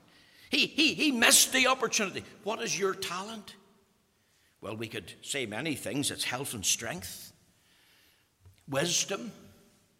He, 0.49 0.65
he, 0.65 0.93
he 0.95 1.11
missed 1.11 1.53
the 1.53 1.67
opportunity. 1.67 2.23
What 2.43 2.61
is 2.61 2.77
your 2.77 2.95
talent? 2.95 3.55
Well, 4.61 4.75
we 4.75 4.87
could 4.87 5.13
say 5.21 5.45
many 5.45 5.75
things. 5.75 6.09
It's 6.09 6.23
health 6.23 6.55
and 6.55 6.65
strength, 6.65 7.31
wisdom, 8.67 9.31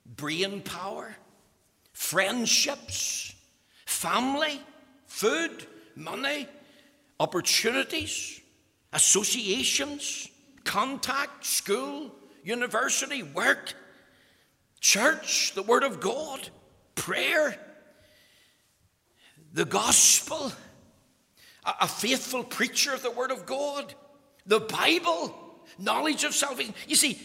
brain 0.06 0.62
power, 0.62 1.16
friendships, 1.94 3.36
family, 3.86 4.60
food, 5.06 5.68
money, 5.96 6.48
opportunities 7.20 8.42
associations, 8.96 10.30
contact, 10.64 11.46
school, 11.46 12.12
university, 12.44 13.22
work, 13.22 13.74
church, 14.80 15.52
the 15.54 15.62
Word 15.62 15.84
of 15.84 16.00
God, 16.00 16.50
prayer, 16.96 17.60
the 19.54 19.66
gospel, 19.66 20.52
a, 21.66 21.88
faithful 21.88 22.44
preacher 22.44 22.94
of 22.94 23.04
the 23.04 23.12
Word 23.12 23.32
of 23.32 23.46
God, 23.46 23.94
the 24.46 24.62
Bible, 24.62 25.36
knowledge 25.78 26.24
of 26.24 26.34
salvation. 26.34 26.74
You 26.88 26.96
see, 26.96 27.20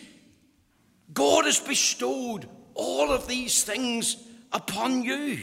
God 1.12 1.44
has 1.44 1.60
bestowed 1.60 2.48
all 2.74 3.12
of 3.12 3.28
these 3.28 3.62
things 3.62 4.16
upon 4.52 5.04
you. 5.04 5.38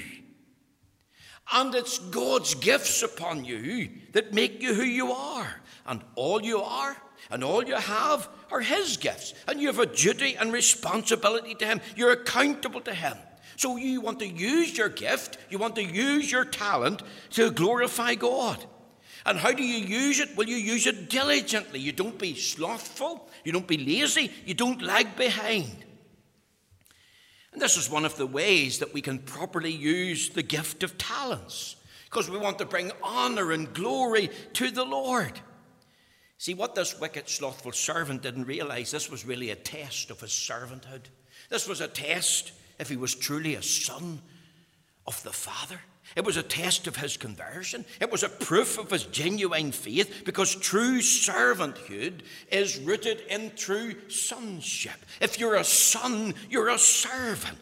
And 1.53 1.73
it's 1.73 1.99
God's 1.99 2.55
gifts 2.55 3.03
upon 3.03 3.45
you 3.45 3.89
that 4.11 4.33
make 4.33 4.61
you 4.61 4.73
who 4.73 4.83
you 4.83 5.11
are. 5.11 5.61
And 5.85 6.01
all 6.15 6.43
you 6.43 6.61
are 6.61 6.97
and 7.29 7.43
all 7.43 7.63
you 7.63 7.75
have 7.75 8.29
are 8.51 8.61
His 8.61 8.97
gifts. 8.97 9.33
And 9.47 9.59
you 9.59 9.67
have 9.67 9.79
a 9.79 9.85
duty 9.85 10.35
and 10.35 10.51
responsibility 10.51 11.55
to 11.55 11.65
Him. 11.65 11.81
You're 11.95 12.11
accountable 12.11 12.81
to 12.81 12.93
Him. 12.93 13.17
So 13.57 13.75
you 13.75 14.01
want 14.01 14.19
to 14.19 14.27
use 14.27 14.77
your 14.77 14.89
gift, 14.89 15.37
you 15.49 15.57
want 15.57 15.75
to 15.75 15.83
use 15.83 16.31
your 16.31 16.45
talent 16.45 17.01
to 17.31 17.51
glorify 17.51 18.15
God. 18.15 18.63
And 19.25 19.37
how 19.37 19.51
do 19.51 19.63
you 19.63 19.85
use 19.85 20.19
it? 20.19 20.37
Well, 20.37 20.47
you 20.47 20.55
use 20.55 20.85
it 20.85 21.09
diligently. 21.09 21.79
You 21.79 21.91
don't 21.91 22.19
be 22.19 22.35
slothful, 22.35 23.27
you 23.43 23.51
don't 23.51 23.67
be 23.67 23.77
lazy, 23.77 24.31
you 24.45 24.53
don't 24.53 24.81
lag 24.81 25.15
behind. 25.15 25.85
And 27.57 27.61
this 27.63 27.75
is 27.75 27.89
one 27.89 28.05
of 28.05 28.15
the 28.17 28.27
ways 28.27 28.77
that 28.77 28.93
we 28.93 29.01
can 29.01 29.17
properly 29.17 29.71
use 29.71 30.29
the 30.29 30.43
gift 30.43 30.83
of 30.83 30.95
talents, 30.99 31.75
because 32.05 32.29
we 32.29 32.37
want 32.37 32.59
to 32.59 32.67
bring 32.67 32.91
honor 33.01 33.51
and 33.51 33.73
glory 33.73 34.29
to 34.53 34.69
the 34.69 34.85
Lord. 34.85 35.39
See, 36.37 36.53
what 36.53 36.75
this 36.75 36.99
wicked, 36.99 37.27
slothful 37.27 37.71
servant 37.71 38.21
didn't 38.21 38.45
realize, 38.45 38.91
this 38.91 39.09
was 39.09 39.25
really 39.25 39.49
a 39.49 39.55
test 39.55 40.11
of 40.11 40.21
his 40.21 40.29
servanthood. 40.29 41.05
This 41.49 41.67
was 41.67 41.81
a 41.81 41.87
test 41.87 42.51
if 42.77 42.89
he 42.89 42.95
was 42.95 43.15
truly 43.15 43.55
a 43.55 43.63
son 43.63 44.21
of 45.07 45.23
the 45.23 45.31
Father. 45.31 45.79
It 46.15 46.25
was 46.25 46.37
a 46.37 46.43
test 46.43 46.87
of 46.87 46.95
his 46.95 47.17
conversion. 47.17 47.85
It 47.99 48.11
was 48.11 48.23
a 48.23 48.29
proof 48.29 48.77
of 48.77 48.89
his 48.89 49.03
genuine 49.03 49.71
faith 49.71 50.23
because 50.25 50.55
true 50.55 50.99
servanthood 50.99 52.21
is 52.51 52.79
rooted 52.79 53.21
in 53.29 53.51
true 53.55 54.09
sonship. 54.09 54.95
If 55.21 55.39
you're 55.39 55.55
a 55.55 55.63
son, 55.63 56.33
you're 56.49 56.69
a 56.69 56.79
servant. 56.79 57.59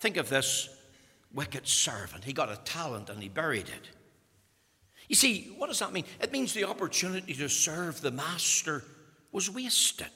Think 0.00 0.16
of 0.16 0.28
this 0.28 0.68
wicked 1.32 1.66
servant. 1.66 2.24
He 2.24 2.32
got 2.32 2.52
a 2.52 2.60
talent 2.64 3.08
and 3.08 3.22
he 3.22 3.28
buried 3.28 3.68
it. 3.68 3.88
You 5.08 5.16
see, 5.16 5.54
what 5.56 5.68
does 5.68 5.78
that 5.78 5.92
mean? 5.92 6.04
It 6.20 6.32
means 6.32 6.52
the 6.52 6.64
opportunity 6.64 7.34
to 7.34 7.48
serve 7.48 8.00
the 8.00 8.10
master 8.10 8.84
was 9.32 9.50
wasted. 9.50 10.10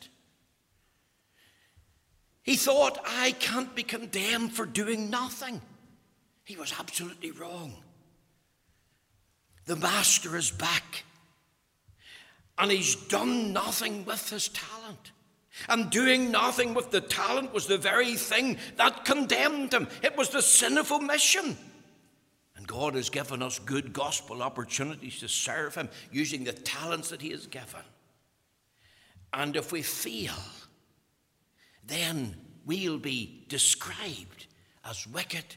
He 2.42 2.56
thought, 2.56 2.98
I 3.06 3.32
can't 3.32 3.74
be 3.74 3.85
condemned 3.85 4.52
for 4.52 4.66
doing 4.66 5.08
nothing. 5.08 5.62
He 6.44 6.57
was 6.57 6.74
absolutely 6.78 7.31
wrong. 7.31 7.74
The 9.66 9.76
master 9.76 10.37
is 10.37 10.50
back, 10.50 11.05
and 12.59 12.70
he's 12.70 12.96
done 12.96 13.52
nothing 13.52 14.05
with 14.05 14.28
his 14.31 14.48
talent. 14.48 15.12
And 15.68 15.90
doing 15.90 16.31
nothing 16.31 16.72
with 16.72 16.90
the 16.90 17.02
talent 17.02 17.52
was 17.52 17.66
the 17.66 17.76
very 17.76 18.16
thing 18.16 18.57
that 18.76 19.05
condemned 19.05 19.74
him. 19.74 19.87
It 20.02 20.16
was 20.16 20.31
the 20.31 20.40
sin 20.40 20.78
of 20.78 20.90
omission. 20.90 21.57
And 22.62 22.68
God 22.68 22.94
has 22.94 23.11
given 23.11 23.42
us 23.42 23.59
good 23.59 23.92
gospel 23.92 24.40
opportunities 24.40 25.18
to 25.18 25.28
serve 25.28 25.74
Him 25.74 25.88
using 26.12 26.44
the 26.44 26.52
talents 26.52 27.11
that 27.11 27.20
He 27.20 27.31
has 27.31 27.48
given. 27.48 27.81
And 29.33 29.57
if 29.57 29.72
we 29.72 29.83
fail, 29.83 30.37
then 31.85 32.37
we'll 32.64 32.98
be 32.98 33.46
described 33.48 34.46
as 34.85 35.09
wicked 35.09 35.57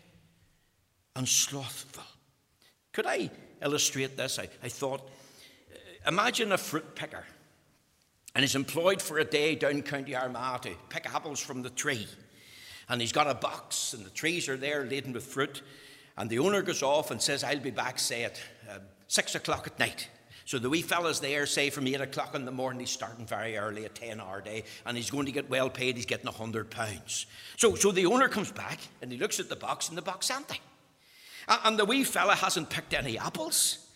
and 1.16 1.28
slothful. 1.28 2.04
Could 2.92 3.06
I 3.06 3.30
illustrate 3.62 4.18
this? 4.18 4.40
I, 4.40 4.48
I 4.64 4.70
thought, 4.70 5.02
uh, 5.72 6.10
imagine 6.10 6.52
a 6.52 6.58
fruit 6.58 6.96
picker, 6.96 7.24
and 8.34 8.44
he's 8.44 8.56
employed 8.56 9.02
for 9.02 9.20
a 9.20 9.26
day 9.26 9.56
down 9.56 9.82
County 9.82 10.16
Armagh 10.16 10.62
to 10.64 10.72
pick 10.90 11.14
apples 11.14 11.40
from 11.40 11.62
the 11.62 11.70
tree. 11.70 12.08
And 12.88 13.02
he's 13.02 13.12
got 13.12 13.28
a 13.28 13.34
box, 13.34 13.94
and 13.94 14.06
the 14.06 14.12
trees 14.12 14.48
are 14.48 14.58
there 14.58 14.86
laden 14.86 15.14
with 15.14 15.24
fruit. 15.24 15.64
And 16.18 16.30
the 16.30 16.40
owner 16.40 16.62
goes 16.62 16.84
off 16.84 17.12
and 17.12 17.22
says, 17.22 17.44
I'll 17.44 17.60
be 17.60 17.72
back, 17.72 17.98
say, 17.98 18.24
at 18.26 18.40
um, 18.70 18.82
six 19.08 19.36
o'clock 19.36 19.68
at 19.68 19.80
night. 19.80 20.08
So 20.46 20.60
the 20.60 20.70
wee 20.70 20.84
fella's 20.84 21.20
there, 21.20 21.48
say, 21.48 21.72
from 21.72 21.88
eight 21.88 22.00
o'clock 22.00 22.36
in 22.36 22.46
the 22.46 22.52
morning. 22.52 22.82
He's 22.82 22.92
starting 22.92 23.26
very 23.26 23.58
early, 23.58 23.86
a 23.86 23.90
10 23.90 24.22
hour 24.22 24.42
day, 24.42 24.64
and 24.86 24.96
he's 24.96 25.10
going 25.10 25.26
to 25.26 25.32
get 25.32 25.50
well 25.50 25.70
paid. 25.70 25.96
He's 25.96 26.06
getting 26.06 26.28
a 26.28 26.32
hundred 26.32 26.70
pounds. 26.70 27.26
So, 27.58 27.74
so 27.74 27.92
the 27.92 28.06
owner 28.06 28.28
comes 28.28 28.52
back 28.52 28.80
and 29.02 29.12
he 29.12 29.18
looks 29.18 29.40
at 29.40 29.50
the 29.50 29.56
box, 29.56 29.90
and 29.90 29.98
the 29.98 30.04
box 30.04 30.30
empty. 30.30 30.62
And 31.48 31.78
the 31.78 31.86
wee 31.86 32.04
fella 32.04 32.36
hasn't 32.36 32.70
picked 32.70 32.94
any 32.94 33.18
apples. 33.18 33.88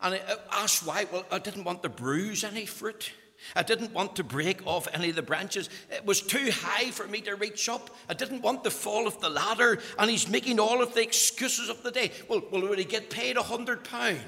And 0.00 0.14
I 0.14 0.20
asked 0.52 0.86
why. 0.86 1.06
Well, 1.10 1.24
I 1.30 1.38
didn't 1.38 1.64
want 1.64 1.82
to 1.82 1.88
bruise 1.88 2.44
any 2.44 2.66
fruit. 2.66 3.12
I 3.54 3.62
didn't 3.62 3.92
want 3.92 4.16
to 4.16 4.24
break 4.24 4.66
off 4.66 4.88
any 4.94 5.10
of 5.10 5.16
the 5.16 5.22
branches. 5.22 5.68
It 5.90 6.06
was 6.06 6.22
too 6.22 6.50
high 6.50 6.90
for 6.90 7.06
me 7.06 7.20
to 7.22 7.34
reach 7.34 7.68
up. 7.68 7.90
I 8.08 8.14
didn't 8.14 8.40
want 8.40 8.64
to 8.64 8.70
fall 8.70 9.06
off 9.06 9.20
the 9.20 9.28
ladder. 9.28 9.78
And 9.98 10.10
he's 10.10 10.28
making 10.28 10.58
all 10.58 10.82
of 10.82 10.94
the 10.94 11.02
excuses 11.02 11.68
of 11.68 11.82
the 11.82 11.90
day. 11.90 12.10
Well, 12.28 12.42
well 12.50 12.68
would 12.68 12.78
he 12.78 12.84
get 12.84 13.10
paid 13.10 13.36
a 13.36 13.42
hundred 13.42 13.84
pound? 13.84 14.20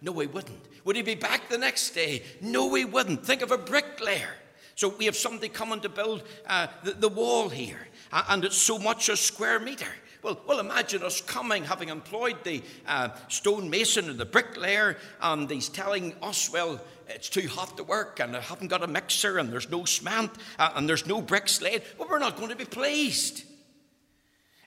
No, 0.00 0.18
he 0.18 0.26
wouldn't. 0.26 0.60
Would 0.84 0.96
he 0.96 1.02
be 1.02 1.14
back 1.14 1.48
the 1.48 1.58
next 1.58 1.90
day? 1.90 2.22
No, 2.40 2.74
he 2.74 2.84
wouldn't. 2.84 3.24
Think 3.24 3.42
of 3.42 3.52
a 3.52 3.58
bricklayer. 3.58 4.34
So 4.74 4.88
we 4.88 5.04
have 5.04 5.16
somebody 5.16 5.48
coming 5.48 5.80
to 5.80 5.88
build 5.88 6.22
uh, 6.46 6.66
the, 6.82 6.92
the 6.92 7.08
wall 7.08 7.48
here, 7.48 7.88
and 8.10 8.44
it's 8.44 8.56
so 8.56 8.78
much 8.78 9.08
a 9.08 9.16
square 9.16 9.60
meter. 9.60 9.86
Well, 10.22 10.40
well, 10.46 10.60
imagine 10.60 11.02
us 11.02 11.20
coming, 11.20 11.64
having 11.64 11.88
employed 11.88 12.44
the 12.44 12.62
uh, 12.86 13.08
stonemason 13.28 14.08
and 14.08 14.18
the 14.18 14.24
bricklayer, 14.24 14.96
and 15.20 15.50
he's 15.50 15.68
telling 15.68 16.14
us, 16.22 16.50
well, 16.52 16.80
it's 17.08 17.28
too 17.28 17.48
hot 17.48 17.76
to 17.76 17.82
work, 17.82 18.20
and 18.20 18.36
I 18.36 18.40
haven't 18.40 18.68
got 18.68 18.84
a 18.84 18.86
mixer, 18.86 19.38
and 19.38 19.52
there's 19.52 19.68
no 19.68 19.84
cement, 19.84 20.30
uh, 20.58 20.70
and 20.76 20.88
there's 20.88 21.06
no 21.06 21.20
bricks 21.20 21.60
laid. 21.60 21.82
Well, 21.98 22.08
we're 22.08 22.20
not 22.20 22.36
going 22.36 22.50
to 22.50 22.56
be 22.56 22.64
pleased. 22.64 23.44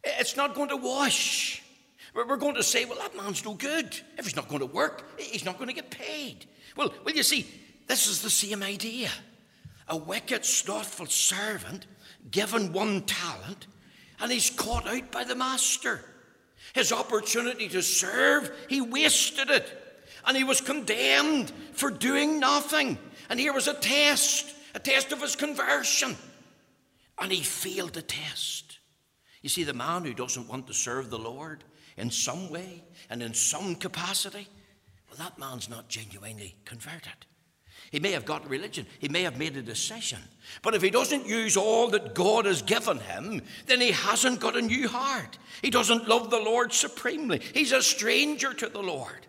It's 0.04 0.36
not 0.36 0.56
going 0.56 0.70
to 0.70 0.78
wash. 0.78 1.64
We're 2.14 2.38
going 2.38 2.56
to 2.56 2.64
say, 2.64 2.86
well, 2.86 3.00
that 3.00 3.16
man's 3.16 3.44
no 3.44 3.54
good. 3.54 3.98
If 4.18 4.26
he's 4.26 4.36
not 4.36 4.48
going 4.50 4.60
to 4.60 4.66
work, 4.66 5.04
he's 5.18 5.46
not 5.46 5.58
going 5.58 5.70
to 5.70 5.74
get 5.74 5.90
paid. 5.90 6.46
Well, 6.76 6.94
well, 7.06 7.16
you 7.16 7.24
see, 7.24 7.48
this 7.88 8.08
is 8.08 8.22
the 8.22 8.30
same 8.30 8.62
idea. 8.62 9.10
a 9.88 9.98
wicked, 9.98 10.46
slothful 10.46 11.06
servant 11.08 11.86
given 12.32 12.74
one 12.74 13.02
talent, 13.04 13.68
and 14.20 14.32
he's 14.32 14.50
caught 14.50 14.88
out 14.88 15.12
by 15.12 15.24
the 15.24 15.36
master. 15.36 16.02
His 16.74 16.92
opportunity 16.92 17.68
to 17.70 17.82
serve, 17.82 18.52
he 18.70 18.82
wasted 18.82 19.50
it. 19.50 19.82
And 20.26 20.36
he 20.36 20.44
was 20.44 20.62
condemned 20.62 21.52
for 21.74 21.92
doing 21.92 22.40
nothing. 22.40 22.98
And 23.30 23.40
here 23.40 23.54
was 23.54 23.68
a 23.68 23.74
test, 23.74 24.54
a 24.74 24.80
test 24.80 25.12
of 25.12 25.22
his 25.22 25.36
conversion. 25.36 26.16
And 27.20 27.32
he 27.32 27.44
failed 27.44 27.94
the 27.94 28.02
test. 28.02 28.80
You 29.42 29.50
see, 29.50 29.64
the 29.64 29.74
man 29.74 30.04
who 30.04 30.14
doesn't 30.14 30.48
want 30.48 30.68
to 30.68 30.74
serve 30.74 31.10
the 31.10 31.20
Lord 31.20 31.64
in 31.98 32.10
some 32.10 32.50
way 32.50 32.84
and 33.10 33.22
in 33.22 33.34
some 33.34 33.76
capacity, 33.76 34.48
well, 35.08 35.18
that 35.20 35.38
man's 35.38 35.70
not 35.70 35.88
genuinely 35.88 36.56
converted. 36.66 37.26
He 37.96 38.02
may 38.02 38.12
have 38.12 38.26
got 38.26 38.50
religion, 38.50 38.86
he 39.00 39.08
may 39.08 39.22
have 39.24 39.40
made 39.40 39.56
a 39.56 39.62
decision. 39.62 40.20
But 40.62 40.76
if 40.76 40.82
he 40.82 40.90
doesn't 40.90 41.28
use 41.28 41.56
all 41.56 41.88
that 41.92 42.14
God 42.14 42.44
has 42.44 42.62
given 42.62 43.00
him, 43.00 43.42
then 43.68 43.80
he 43.80 43.92
hasn't 43.92 44.42
got 44.42 44.58
a 44.58 44.62
new 44.62 44.90
heart. 44.90 45.38
He 45.62 45.70
doesn't 45.70 46.06
love 46.06 46.30
the 46.30 46.42
Lord 46.42 46.74
supremely. 46.74 47.40
He's 47.54 47.72
a 47.72 47.82
stranger 47.82 48.54
to 48.54 48.68
the 48.68 48.82
Lord. 48.82 49.28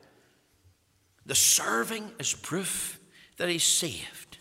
The 1.26 1.36
serving 1.36 2.10
is 2.18 2.34
proof 2.34 2.98
that 3.36 3.48
he's 3.48 3.62
saved. 3.62 4.38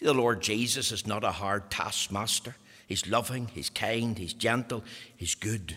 The 0.00 0.14
Lord 0.14 0.40
Jesus 0.40 0.90
is 0.90 1.06
not 1.06 1.22
a 1.22 1.32
hard 1.32 1.70
taskmaster. 1.70 2.56
He's 2.86 3.06
loving, 3.06 3.48
he's 3.48 3.68
kind, 3.68 4.16
he's 4.16 4.32
gentle, 4.32 4.82
he's 5.14 5.34
good. 5.34 5.76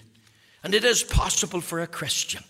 And 0.64 0.74
it 0.74 0.86
is 0.86 1.04
possible 1.04 1.60
for 1.60 1.82
a 1.82 1.88
Christian 1.88 2.46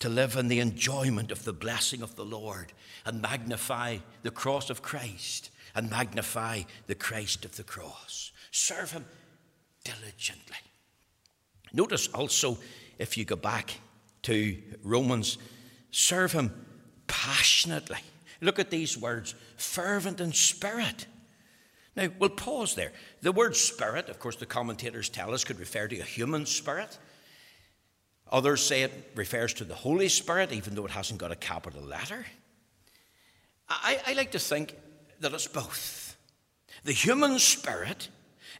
to 0.00 0.08
live 0.08 0.36
in 0.36 0.48
the 0.48 0.60
enjoyment 0.60 1.32
of 1.32 1.44
the 1.44 1.52
blessing 1.52 2.02
of 2.02 2.14
the 2.14 2.24
Lord 2.24 2.72
and 3.04 3.20
magnify 3.20 3.98
the 4.22 4.30
cross 4.30 4.70
of 4.70 4.82
Christ 4.82 5.50
and 5.74 5.90
magnify 5.90 6.62
the 6.86 6.94
Christ 6.94 7.44
of 7.44 7.56
the 7.56 7.64
cross. 7.64 8.32
Serve 8.50 8.92
Him 8.92 9.04
diligently. 9.84 10.56
Notice 11.72 12.08
also, 12.08 12.58
if 12.98 13.16
you 13.16 13.24
go 13.24 13.36
back 13.36 13.74
to 14.22 14.56
Romans, 14.82 15.38
serve 15.90 16.32
Him 16.32 16.66
passionately. 17.06 17.98
Look 18.40 18.58
at 18.58 18.70
these 18.70 18.96
words 18.96 19.34
fervent 19.56 20.20
in 20.20 20.32
spirit. 20.32 21.06
Now, 21.96 22.08
we'll 22.20 22.30
pause 22.30 22.76
there. 22.76 22.92
The 23.22 23.32
word 23.32 23.56
spirit, 23.56 24.08
of 24.08 24.20
course, 24.20 24.36
the 24.36 24.46
commentators 24.46 25.08
tell 25.08 25.34
us, 25.34 25.42
could 25.42 25.58
refer 25.58 25.88
to 25.88 25.98
a 25.98 26.04
human 26.04 26.46
spirit. 26.46 26.96
Others 28.30 28.64
say 28.64 28.82
it 28.82 29.12
refers 29.14 29.54
to 29.54 29.64
the 29.64 29.74
Holy 29.74 30.08
Spirit, 30.08 30.52
even 30.52 30.74
though 30.74 30.84
it 30.84 30.90
hasn't 30.90 31.18
got 31.18 31.32
a 31.32 31.36
capital 31.36 31.82
letter. 31.82 32.26
I, 33.68 34.00
I 34.06 34.12
like 34.14 34.32
to 34.32 34.38
think 34.38 34.76
that 35.20 35.32
it's 35.32 35.46
both. 35.46 36.16
The 36.84 36.92
human 36.92 37.38
spirit 37.38 38.08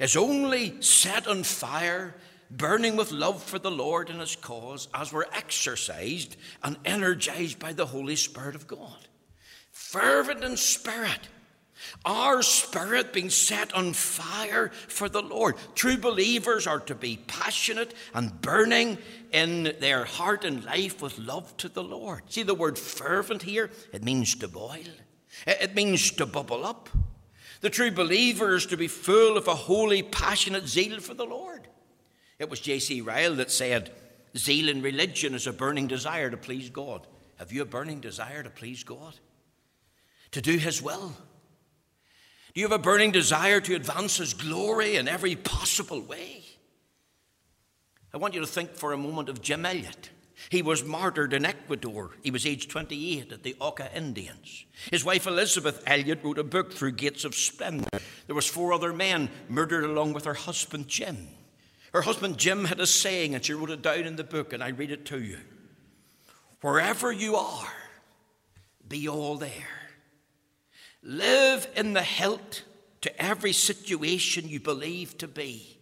is 0.00 0.16
only 0.16 0.80
set 0.82 1.26
on 1.26 1.42
fire, 1.42 2.14
burning 2.50 2.96
with 2.96 3.12
love 3.12 3.42
for 3.42 3.58
the 3.58 3.70
Lord 3.70 4.10
and 4.10 4.20
his 4.20 4.36
cause, 4.36 4.88
as 4.94 5.12
we're 5.12 5.24
exercised 5.32 6.36
and 6.62 6.76
energized 6.84 7.58
by 7.58 7.72
the 7.72 7.86
Holy 7.86 8.16
Spirit 8.16 8.54
of 8.54 8.66
God. 8.66 9.08
Fervent 9.70 10.42
in 10.42 10.56
spirit 10.56 11.28
our 12.04 12.42
spirit 12.42 13.12
being 13.12 13.30
set 13.30 13.72
on 13.72 13.92
fire 13.92 14.70
for 14.88 15.08
the 15.08 15.22
Lord. 15.22 15.56
True 15.74 15.96
believers 15.96 16.66
are 16.66 16.80
to 16.80 16.94
be 16.94 17.18
passionate 17.26 17.94
and 18.14 18.40
burning 18.40 18.98
in 19.32 19.74
their 19.80 20.04
heart 20.04 20.44
and 20.44 20.64
life 20.64 21.02
with 21.02 21.18
love 21.18 21.56
to 21.58 21.68
the 21.68 21.82
Lord. 21.82 22.22
See 22.28 22.42
the 22.42 22.54
word 22.54 22.78
fervent 22.78 23.42
here? 23.42 23.70
It 23.92 24.04
means 24.04 24.34
to 24.36 24.48
boil, 24.48 24.84
it 25.46 25.74
means 25.74 26.10
to 26.12 26.26
bubble 26.26 26.64
up. 26.64 26.88
The 27.60 27.70
true 27.70 27.90
believer 27.90 28.54
is 28.54 28.66
to 28.66 28.76
be 28.76 28.88
full 28.88 29.36
of 29.36 29.48
a 29.48 29.54
holy, 29.54 30.02
passionate 30.02 30.68
zeal 30.68 31.00
for 31.00 31.14
the 31.14 31.24
Lord. 31.24 31.66
It 32.38 32.48
was 32.48 32.60
J.C. 32.60 33.00
Ryle 33.00 33.34
that 33.36 33.50
said, 33.50 33.90
Zeal 34.36 34.68
in 34.68 34.82
religion 34.82 35.34
is 35.34 35.46
a 35.46 35.52
burning 35.52 35.88
desire 35.88 36.30
to 36.30 36.36
please 36.36 36.70
God. 36.70 37.06
Have 37.38 37.52
you 37.52 37.62
a 37.62 37.66
burning 37.66 38.00
desire 38.00 38.42
to 38.42 38.50
please 38.50 38.84
God? 38.84 39.14
To 40.32 40.40
do 40.40 40.56
His 40.56 40.80
will? 40.80 41.14
Do 42.54 42.60
you 42.60 42.68
have 42.68 42.78
a 42.78 42.82
burning 42.82 43.10
desire 43.10 43.60
to 43.60 43.74
advance 43.74 44.18
His 44.18 44.34
glory 44.34 44.96
in 44.96 45.08
every 45.08 45.34
possible 45.34 46.00
way? 46.00 46.44
I 48.12 48.16
want 48.16 48.34
you 48.34 48.40
to 48.40 48.46
think 48.46 48.74
for 48.74 48.92
a 48.92 48.98
moment 48.98 49.28
of 49.28 49.42
Jim 49.42 49.66
Elliot. 49.66 50.10
He 50.50 50.62
was 50.62 50.84
martyred 50.84 51.32
in 51.32 51.44
Ecuador. 51.44 52.10
He 52.22 52.30
was 52.30 52.46
aged 52.46 52.70
28 52.70 53.32
at 53.32 53.42
the 53.42 53.56
Auca 53.58 53.94
Indians. 53.94 54.64
His 54.90 55.04
wife 55.04 55.26
Elisabeth 55.26 55.82
Elliot 55.86 56.20
wrote 56.22 56.38
a 56.38 56.44
book, 56.44 56.72
Through 56.72 56.92
Gates 56.92 57.24
of 57.24 57.34
Splendor. 57.34 57.88
There 58.26 58.36
was 58.36 58.46
four 58.46 58.72
other 58.72 58.92
men 58.92 59.30
murdered 59.48 59.84
along 59.84 60.12
with 60.12 60.24
her 60.24 60.34
husband 60.34 60.88
Jim. 60.88 61.28
Her 61.92 62.02
husband 62.02 62.38
Jim 62.38 62.66
had 62.66 62.80
a 62.80 62.86
saying, 62.86 63.34
and 63.34 63.44
she 63.44 63.52
wrote 63.52 63.70
it 63.70 63.82
down 63.82 64.04
in 64.04 64.16
the 64.16 64.24
book, 64.24 64.52
and 64.52 64.62
I 64.62 64.68
read 64.68 64.92
it 64.92 65.04
to 65.06 65.20
you. 65.20 65.38
Wherever 66.60 67.10
you 67.10 67.36
are, 67.36 67.72
be 68.86 69.08
all 69.08 69.36
there. 69.36 69.50
Live 71.02 71.68
in 71.76 71.92
the 71.94 72.02
hilt 72.02 72.62
to 73.00 73.22
every 73.22 73.52
situation 73.52 74.48
you 74.48 74.60
believe 74.60 75.18
to 75.18 75.28
be 75.28 75.78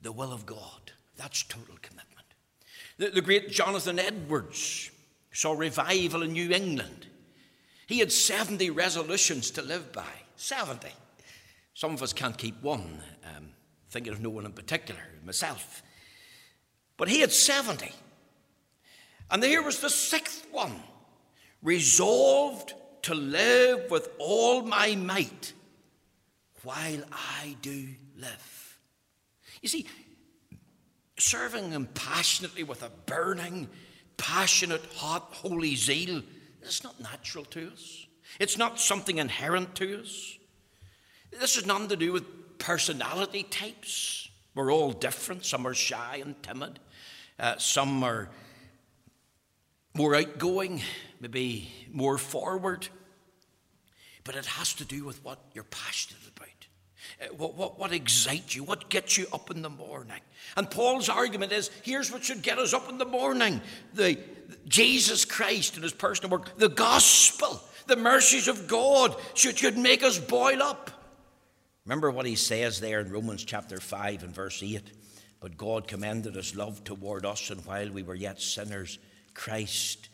the 0.00 0.12
will 0.12 0.32
of 0.32 0.46
God. 0.46 0.85
That's 1.16 1.42
total 1.42 1.76
commitment. 1.82 2.26
The, 2.98 3.10
the 3.10 3.20
great 3.20 3.50
Jonathan 3.50 3.98
Edwards 3.98 4.90
saw 5.32 5.52
revival 5.52 6.22
in 6.22 6.32
New 6.32 6.50
England. 6.50 7.06
He 7.86 7.98
had 7.98 8.10
70 8.10 8.70
resolutions 8.70 9.50
to 9.52 9.62
live 9.62 9.92
by. 9.92 10.04
70. 10.36 10.88
Some 11.74 11.92
of 11.92 12.02
us 12.02 12.12
can't 12.12 12.36
keep 12.36 12.60
one. 12.62 13.00
Um, 13.24 13.50
thinking 13.90 14.12
of 14.12 14.20
no 14.20 14.30
one 14.30 14.46
in 14.46 14.52
particular, 14.52 15.00
myself. 15.24 15.82
But 16.96 17.08
he 17.08 17.20
had 17.20 17.32
70. 17.32 17.92
And 19.30 19.42
here 19.42 19.62
was 19.62 19.80
the 19.80 19.90
sixth 19.90 20.46
one 20.50 20.82
resolved 21.62 22.74
to 23.02 23.14
live 23.14 23.90
with 23.90 24.08
all 24.18 24.62
my 24.62 24.94
might 24.96 25.52
while 26.62 27.02
I 27.12 27.56
do 27.62 27.88
live. 28.16 28.78
You 29.62 29.68
see, 29.68 29.86
serving 31.18 31.70
Him 31.70 31.88
passionately 31.94 32.62
with 32.62 32.82
a 32.82 32.90
burning, 33.06 33.68
passionate, 34.16 34.84
hot, 34.96 35.28
holy 35.32 35.76
zeal 35.76 36.22
is 36.62 36.84
not 36.84 37.00
natural 37.00 37.44
to 37.46 37.70
us. 37.72 38.06
It's 38.38 38.58
not 38.58 38.80
something 38.80 39.18
inherent 39.18 39.74
to 39.76 40.00
us. 40.00 40.38
This 41.30 41.56
has 41.56 41.66
nothing 41.66 41.88
to 41.88 41.96
do 41.96 42.12
with 42.12 42.58
personality 42.58 43.44
types. 43.44 44.28
We're 44.54 44.72
all 44.72 44.92
different. 44.92 45.44
Some 45.44 45.66
are 45.66 45.74
shy 45.74 46.20
and 46.24 46.40
timid, 46.42 46.78
uh, 47.38 47.58
some 47.58 48.02
are 48.02 48.28
more 49.94 50.14
outgoing, 50.14 50.82
maybe 51.20 51.70
more 51.92 52.18
forward. 52.18 52.88
But 54.24 54.34
it 54.34 54.46
has 54.46 54.74
to 54.74 54.84
do 54.84 55.04
with 55.04 55.24
what 55.24 55.38
you're 55.54 55.64
passionate 55.64 56.25
Uh, 57.20 57.26
what, 57.36 57.54
what, 57.54 57.78
what 57.78 57.92
excites 57.92 58.54
you? 58.54 58.62
What 58.62 58.88
gets 58.88 59.16
you 59.16 59.26
up 59.32 59.50
in 59.50 59.62
the 59.62 59.70
morning? 59.70 60.20
And 60.56 60.70
Paul's 60.70 61.08
argument 61.08 61.52
is 61.52 61.70
here's 61.82 62.12
what 62.12 62.24
should 62.24 62.42
get 62.42 62.58
us 62.58 62.74
up 62.74 62.88
in 62.88 62.98
the 62.98 63.04
morning 63.04 63.60
the, 63.94 64.18
Jesus 64.68 65.24
Christ 65.24 65.74
and 65.74 65.82
his 65.82 65.92
personal 65.92 66.30
work, 66.30 66.56
the 66.58 66.68
gospel, 66.68 67.60
the 67.86 67.96
mercies 67.96 68.48
of 68.48 68.68
God 68.68 69.16
should, 69.34 69.58
should 69.58 69.78
make 69.78 70.02
us 70.02 70.18
boil 70.18 70.62
up. 70.62 70.90
Remember 71.84 72.10
what 72.10 72.26
he 72.26 72.34
says 72.36 72.80
there 72.80 73.00
in 73.00 73.12
Romans 73.12 73.44
chapter 73.44 73.78
5 73.78 74.24
and 74.24 74.34
verse 74.34 74.62
8. 74.62 74.82
But 75.40 75.56
God 75.56 75.86
commended 75.86 76.34
his 76.34 76.56
love 76.56 76.82
toward 76.82 77.24
us, 77.24 77.50
and 77.50 77.64
while 77.64 77.90
we 77.90 78.02
were 78.02 78.14
yet 78.14 78.40
sinners, 78.40 78.98
Christ 79.34 80.08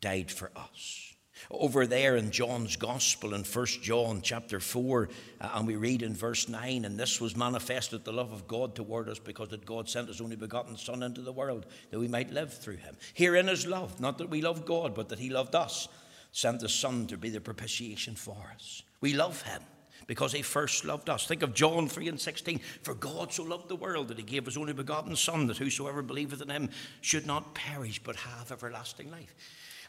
died 0.00 0.30
for 0.30 0.50
us. 0.56 1.03
Over 1.50 1.86
there 1.86 2.16
in 2.16 2.30
John's 2.30 2.76
Gospel 2.76 3.34
in 3.34 3.44
1 3.44 3.66
John 3.82 4.20
chapter 4.22 4.60
4, 4.60 5.08
uh, 5.40 5.50
and 5.54 5.66
we 5.66 5.76
read 5.76 6.02
in 6.02 6.14
verse 6.14 6.48
9, 6.48 6.84
and 6.84 6.98
this 6.98 7.20
was 7.20 7.36
manifested 7.36 8.04
the 8.04 8.12
love 8.12 8.32
of 8.32 8.48
God 8.48 8.74
toward 8.74 9.08
us 9.08 9.18
because 9.18 9.48
that 9.50 9.66
God 9.66 9.88
sent 9.88 10.08
his 10.08 10.20
only 10.20 10.36
begotten 10.36 10.76
Son 10.76 11.02
into 11.02 11.20
the 11.20 11.32
world 11.32 11.66
that 11.90 11.98
we 11.98 12.08
might 12.08 12.32
live 12.32 12.52
through 12.52 12.76
him. 12.76 12.96
Herein 13.14 13.48
is 13.48 13.66
love, 13.66 14.00
not 14.00 14.18
that 14.18 14.30
we 14.30 14.42
love 14.42 14.64
God, 14.64 14.94
but 14.94 15.08
that 15.10 15.18
he 15.18 15.30
loved 15.30 15.54
us, 15.54 15.88
sent 16.32 16.60
the 16.60 16.68
Son 16.68 17.06
to 17.08 17.16
be 17.16 17.30
the 17.30 17.40
propitiation 17.40 18.14
for 18.14 18.52
us. 18.54 18.82
We 19.00 19.12
love 19.12 19.42
him 19.42 19.62
because 20.06 20.32
he 20.32 20.42
first 20.42 20.84
loved 20.84 21.08
us. 21.08 21.26
Think 21.26 21.42
of 21.42 21.54
John 21.54 21.88
3 21.88 22.08
and 22.08 22.20
16. 22.20 22.60
For 22.82 22.94
God 22.94 23.32
so 23.32 23.42
loved 23.42 23.68
the 23.68 23.76
world 23.76 24.08
that 24.08 24.18
he 24.18 24.24
gave 24.24 24.44
his 24.44 24.56
only 24.56 24.72
begotten 24.72 25.16
Son, 25.16 25.46
that 25.46 25.58
whosoever 25.58 26.02
believeth 26.02 26.42
in 26.42 26.50
him 26.50 26.70
should 27.00 27.26
not 27.26 27.54
perish 27.54 28.00
but 28.02 28.16
have 28.16 28.52
everlasting 28.52 29.10
life. 29.10 29.34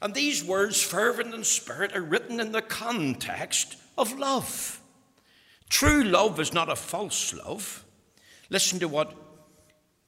And 0.02 0.14
these 0.14 0.44
words, 0.44 0.82
fervent 0.82 1.34
in 1.34 1.44
spirit, 1.44 1.96
are 1.96 2.02
written 2.02 2.40
in 2.40 2.52
the 2.52 2.62
context 2.62 3.78
of 3.98 4.18
love. 4.20 4.82
True 5.70 6.04
love 6.04 6.40
is 6.40 6.54
not 6.54 6.70
a 6.70 6.76
false 6.76 7.34
love. 7.34 7.86
Listen 8.50 8.80
to 8.80 8.88
what 8.88 9.16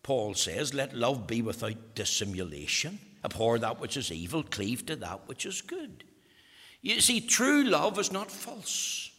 Paul 0.03 0.35
says 0.35 0.73
let 0.73 0.95
love 0.95 1.27
be 1.27 1.41
without 1.41 1.95
dissimulation. 1.95 2.99
Abhor 3.25 3.59
that 3.59 3.79
which 3.79 3.97
is 3.97 4.11
evil, 4.11 4.43
cleave 4.43 4.85
to 4.85 4.95
that 4.97 5.27
which 5.27 5.45
is 5.45 5.61
good. 5.61 6.03
You 6.81 7.01
see, 7.01 7.19
true 7.19 7.63
love 7.63 7.99
is 7.99 8.11
not 8.11 8.31
false. 8.31 9.11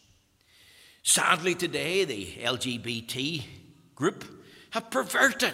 Sadly, 1.03 1.55
today, 1.55 2.05
the 2.05 2.25
LGBT 2.25 3.43
group 3.95 4.25
have 4.71 4.89
perverted 4.89 5.53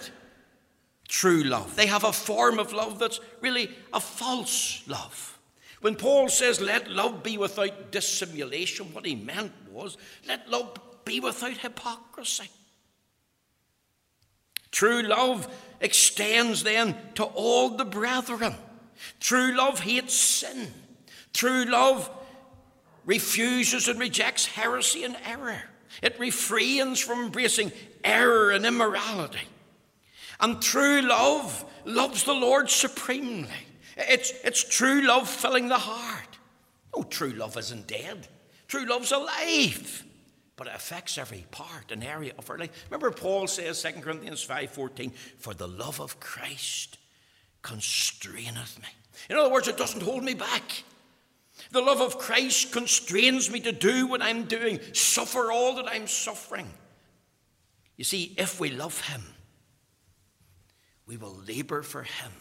true 1.08 1.44
love. 1.44 1.76
They 1.76 1.88
have 1.88 2.04
a 2.04 2.14
form 2.14 2.60
of 2.60 2.74
love 2.74 3.00
that's 3.00 3.20
really 3.42 3.70
a 3.94 4.00
false 4.00 4.84
love. 4.88 5.40
When 5.82 5.96
Paul 5.96 6.30
says, 6.30 6.60
let 6.60 6.90
love 6.90 7.22
be 7.22 7.38
without 7.38 7.92
dissimulation, 7.92 8.94
what 8.94 9.06
he 9.06 9.16
meant 9.16 9.52
was, 9.72 9.98
let 10.28 10.50
love 10.50 10.80
be 11.06 11.20
without 11.20 11.58
hypocrisy. 11.58 12.50
True 14.72 15.04
love 15.04 15.48
extends 15.80 16.64
then 16.64 16.98
to 17.16 17.24
all 17.24 17.70
the 17.70 17.86
brethren. 17.86 18.56
True 19.20 19.56
love 19.56 19.80
hates 19.80 20.16
sin. 20.16 20.72
True 21.34 21.66
love 21.66 22.10
refuses 23.06 23.88
and 23.88 24.00
rejects 24.00 24.46
heresy 24.46 25.04
and 25.04 25.16
error. 25.26 25.62
It 26.02 26.20
refrains 26.20 27.00
from 27.00 27.26
embracing 27.26 27.72
error 28.04 28.52
and 28.52 28.66
immorality. 28.66 29.48
And 30.40 30.62
true 30.62 31.02
love 31.02 31.66
loves 31.86 32.24
the 32.24 32.34
Lord 32.34 32.70
supremely. 32.70 33.50
It's, 33.98 34.32
it's 34.44 34.64
true 34.64 35.02
love 35.02 35.30
filling 35.30 35.70
the 35.70 35.78
heart. 35.78 36.38
Oh, 36.94 37.04
true 37.04 37.32
love 37.32 37.58
isn't 37.58 37.88
dead. 37.88 38.28
True 38.68 38.86
love's 38.86 39.12
alive. 39.12 40.04
But 40.58 40.68
it 40.68 40.76
affects 40.76 41.18
every 41.18 41.46
part 41.52 41.92
and 41.92 42.04
area 42.04 42.34
of 42.38 42.50
our 42.50 42.58
life. 42.58 42.86
Remember 42.90 43.12
Paul 43.12 43.48
says, 43.48 43.82
2 43.82 44.02
Corinthians 44.02 44.46
5.14, 44.46 45.14
For 45.38 45.54
the 45.54 45.68
love 45.68 46.00
of 46.00 46.20
Christ 46.20 46.98
constraineth 47.62 48.80
me. 48.82 48.88
In 49.30 49.38
other 49.38 49.50
words, 49.50 49.68
it 49.68 49.78
doesn't 49.78 50.04
hold 50.04 50.24
me 50.24 50.34
back. 50.34 50.84
The 51.72 51.82
love 51.82 52.02
of 52.02 52.18
Christ 52.18 52.72
constrains 52.72 53.50
me 53.50 53.60
to 53.62 53.72
do 53.72 54.08
what 54.08 54.22
I'm 54.22 54.46
doing, 54.46 54.80
suffer 54.94 55.52
all 55.52 55.76
that 55.76 55.88
I'm 55.88 56.08
suffering. 56.08 56.70
You 57.98 58.04
see, 58.04 58.36
if 58.38 58.60
we 58.60 58.72
love 58.72 59.00
Him, 59.08 59.24
we 61.08 61.18
will 61.18 61.36
labor 61.48 61.82
for 61.82 62.04
Him 62.04 62.32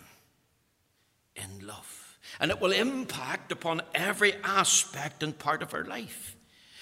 in 1.36 1.66
love. 1.66 2.18
And 2.40 2.50
it 2.50 2.60
will 2.60 2.72
impact 2.72 3.52
upon 3.52 3.82
every 3.94 4.34
aspect 4.42 5.22
and 5.22 5.38
part 5.38 5.62
of 5.62 5.74
our 5.74 5.84
life. 5.84 6.36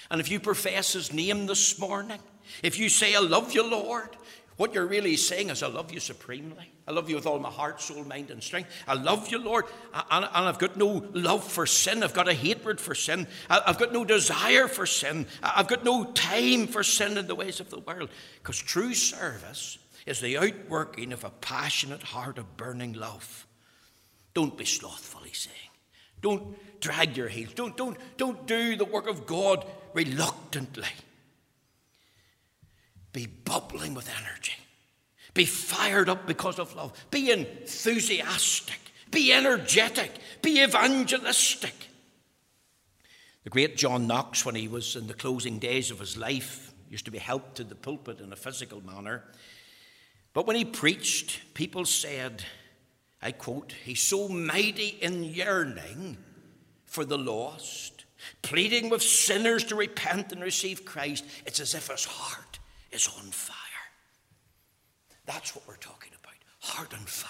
And 0.09 0.21
if 0.21 0.31
you 0.31 0.39
profess 0.39 0.93
His 0.93 1.13
name 1.13 1.45
this 1.45 1.79
morning, 1.79 2.19
if 2.61 2.79
you 2.79 2.89
say, 2.89 3.15
I 3.15 3.19
love 3.19 3.53
you, 3.53 3.69
Lord, 3.69 4.09
what 4.55 4.73
you're 4.73 4.85
really 4.85 5.17
saying 5.17 5.49
is, 5.49 5.63
I 5.63 5.67
love 5.67 5.91
you 5.91 5.99
supremely. 5.99 6.71
I 6.87 6.91
love 6.91 7.09
you 7.09 7.15
with 7.15 7.25
all 7.25 7.39
my 7.39 7.49
heart, 7.49 7.81
soul, 7.81 8.03
mind, 8.03 8.29
and 8.29 8.43
strength. 8.43 8.69
I 8.87 8.93
love 8.93 9.29
you, 9.29 9.39
Lord. 9.39 9.65
And, 10.11 10.25
I've 10.25 10.59
got 10.59 10.77
no 10.77 11.05
love 11.13 11.43
for 11.43 11.65
sin. 11.65 12.03
I've 12.03 12.13
got 12.13 12.27
a 12.27 12.33
hatred 12.33 12.79
for 12.79 12.93
sin. 12.93 13.27
I've 13.49 13.79
got 13.79 13.93
no 13.93 14.05
desire 14.05 14.67
for 14.67 14.85
sin. 14.85 15.25
I've 15.41 15.67
got 15.67 15.83
no 15.83 16.05
time 16.05 16.67
for 16.67 16.83
sin 16.83 17.17
in 17.17 17.25
the 17.25 17.35
ways 17.35 17.59
of 17.59 17.69
the 17.71 17.79
world. 17.79 18.09
Because 18.41 18.57
true 18.57 18.93
service 18.93 19.79
is 20.05 20.19
the 20.19 20.37
outworking 20.37 21.13
of 21.13 21.23
a 21.23 21.29
passionate 21.29 22.03
heart 22.03 22.37
of 22.37 22.57
burning 22.57 22.93
love. 22.93 23.47
Don't 24.33 24.57
be 24.57 24.65
slothful, 24.65 25.21
he's 25.21 25.37
saying. 25.37 25.57
Don't 26.21 26.55
drag 26.79 27.17
your 27.17 27.27
heels. 27.27 27.53
Don't, 27.53 27.75
don't, 27.77 27.97
don't 28.17 28.47
do 28.47 28.75
the 28.75 28.85
work 28.85 29.07
of 29.07 29.25
God 29.25 29.65
reluctantly. 29.93 30.87
Be 33.11 33.27
bubbling 33.27 33.93
with 33.93 34.09
energy. 34.09 34.53
Be 35.33 35.45
fired 35.45 36.09
up 36.09 36.25
because 36.25 36.59
of 36.59 36.75
love. 36.75 36.93
Be 37.11 37.31
enthusiastic. 37.31 38.79
Be 39.11 39.31
energetic. 39.33 40.11
Be 40.41 40.63
evangelistic. 40.63 41.73
The 43.43 43.49
great 43.49 43.75
John 43.75 44.07
Knox, 44.07 44.45
when 44.45 44.55
he 44.55 44.67
was 44.67 44.95
in 44.95 45.07
the 45.07 45.13
closing 45.13 45.59
days 45.59 45.91
of 45.91 45.99
his 45.99 46.17
life, 46.17 46.73
used 46.89 47.05
to 47.05 47.11
be 47.11 47.17
helped 47.17 47.55
to 47.55 47.63
the 47.63 47.75
pulpit 47.75 48.19
in 48.19 48.31
a 48.31 48.37
physical 48.37 48.81
manner. 48.81 49.23
But 50.33 50.47
when 50.47 50.55
he 50.55 50.65
preached, 50.65 51.53
people 51.53 51.85
said, 51.85 52.43
I 53.21 53.31
quote, 53.31 53.73
He's 53.83 54.01
so 54.01 54.27
mighty 54.27 54.97
in 54.99 55.23
yearning 55.23 56.17
for 56.85 57.05
the 57.05 57.17
lost, 57.17 58.05
pleading 58.41 58.89
with 58.89 59.01
sinners 59.01 59.63
to 59.65 59.75
repent 59.75 60.31
and 60.31 60.41
receive 60.41 60.85
Christ, 60.85 61.25
it's 61.45 61.59
as 61.59 61.73
if 61.73 61.87
his 61.87 62.05
heart 62.05 62.59
is 62.91 63.07
on 63.07 63.31
fire. 63.31 63.57
That's 65.25 65.55
what 65.55 65.67
we're 65.67 65.77
talking 65.77 66.11
about 66.11 66.33
heart 66.63 66.93
on 66.93 67.05
fire. 67.05 67.29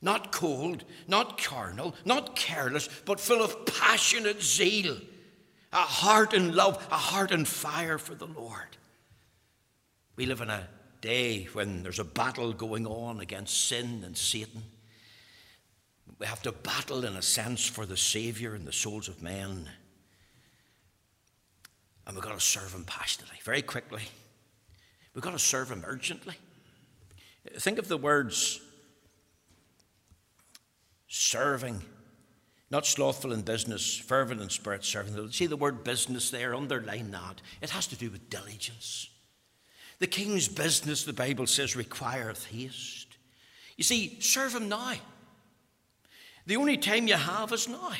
Not 0.00 0.30
cold, 0.30 0.84
not 1.08 1.42
carnal, 1.42 1.94
not 2.04 2.36
careless, 2.36 2.88
but 3.04 3.18
full 3.18 3.42
of 3.42 3.66
passionate 3.66 4.42
zeal. 4.42 4.96
A 5.72 5.76
heart 5.78 6.32
in 6.32 6.54
love, 6.54 6.86
a 6.90 6.96
heart 6.96 7.32
in 7.32 7.44
fire 7.44 7.98
for 7.98 8.14
the 8.14 8.26
Lord. 8.26 8.76
We 10.14 10.26
live 10.26 10.40
in 10.40 10.50
a 10.50 10.68
day 11.06 11.48
when 11.52 11.84
there's 11.84 12.00
a 12.00 12.04
battle 12.04 12.52
going 12.52 12.84
on 12.84 13.20
against 13.20 13.68
sin 13.68 14.02
and 14.04 14.16
Satan. 14.16 14.62
We 16.18 16.26
have 16.26 16.42
to 16.42 16.50
battle, 16.52 17.04
in 17.04 17.14
a 17.14 17.22
sense, 17.22 17.64
for 17.64 17.86
the 17.86 17.96
Savior 17.96 18.54
and 18.54 18.66
the 18.66 18.72
souls 18.72 19.06
of 19.06 19.22
men. 19.22 19.68
And 22.06 22.16
we've 22.16 22.24
got 22.24 22.34
to 22.34 22.44
serve 22.44 22.74
Him 22.74 22.84
passionately, 22.84 23.38
very 23.44 23.62
quickly. 23.62 24.02
We've 25.14 25.22
got 25.22 25.32
to 25.32 25.38
serve 25.38 25.70
Him 25.70 25.84
urgently. 25.86 26.34
Think 27.56 27.78
of 27.78 27.86
the 27.86 27.96
words 27.96 28.60
serving, 31.06 31.82
not 32.68 32.84
slothful 32.84 33.32
in 33.32 33.42
business, 33.42 33.96
fervent 33.96 34.40
in 34.40 34.50
spirit, 34.50 34.84
serving. 34.84 35.30
See 35.30 35.46
the 35.46 35.56
word 35.56 35.84
business 35.84 36.30
there, 36.30 36.52
underline 36.52 37.12
that. 37.12 37.42
It 37.62 37.70
has 37.70 37.86
to 37.88 37.96
do 37.96 38.10
with 38.10 38.28
diligence. 38.28 39.08
The 39.98 40.06
king's 40.06 40.48
business, 40.48 41.04
the 41.04 41.12
Bible 41.12 41.46
says, 41.46 41.74
requireth 41.74 42.46
haste. 42.46 43.16
You 43.76 43.84
see, 43.84 44.20
serve 44.20 44.54
him 44.54 44.68
now. 44.68 44.94
The 46.46 46.56
only 46.56 46.76
time 46.76 47.08
you 47.08 47.14
have 47.14 47.52
is 47.52 47.68
now. 47.68 47.92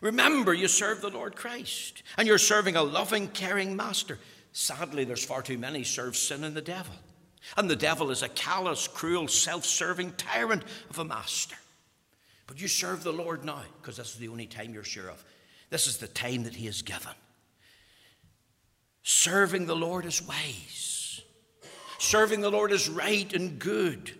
Remember, 0.00 0.52
you 0.52 0.68
serve 0.68 1.00
the 1.00 1.10
Lord 1.10 1.36
Christ, 1.36 2.02
and 2.16 2.26
you're 2.26 2.38
serving 2.38 2.76
a 2.76 2.82
loving, 2.82 3.28
caring 3.28 3.76
master. 3.76 4.18
Sadly, 4.52 5.04
there's 5.04 5.24
far 5.24 5.42
too 5.42 5.58
many 5.58 5.84
serve 5.84 6.16
sin 6.16 6.44
and 6.44 6.56
the 6.56 6.62
devil. 6.62 6.94
And 7.56 7.68
the 7.68 7.76
devil 7.76 8.10
is 8.10 8.22
a 8.22 8.28
callous, 8.28 8.86
cruel, 8.88 9.28
self 9.28 9.64
serving 9.64 10.12
tyrant 10.12 10.62
of 10.90 10.98
a 10.98 11.04
master. 11.04 11.56
But 12.46 12.60
you 12.60 12.68
serve 12.68 13.02
the 13.02 13.12
Lord 13.12 13.44
now, 13.44 13.62
because 13.80 13.96
this 13.96 14.12
is 14.12 14.18
the 14.18 14.28
only 14.28 14.46
time 14.46 14.74
you're 14.74 14.84
sure 14.84 15.08
of. 15.08 15.24
This 15.70 15.86
is 15.86 15.96
the 15.96 16.08
time 16.08 16.44
that 16.44 16.54
He 16.54 16.66
has 16.66 16.82
given. 16.82 17.12
Serving 19.02 19.66
the 19.66 19.76
Lord 19.76 20.06
is 20.06 20.22
wise. 20.22 21.22
Serving 21.98 22.40
the 22.40 22.50
Lord 22.50 22.72
is 22.72 22.88
right 22.88 23.32
and 23.32 23.58
good 23.58 24.12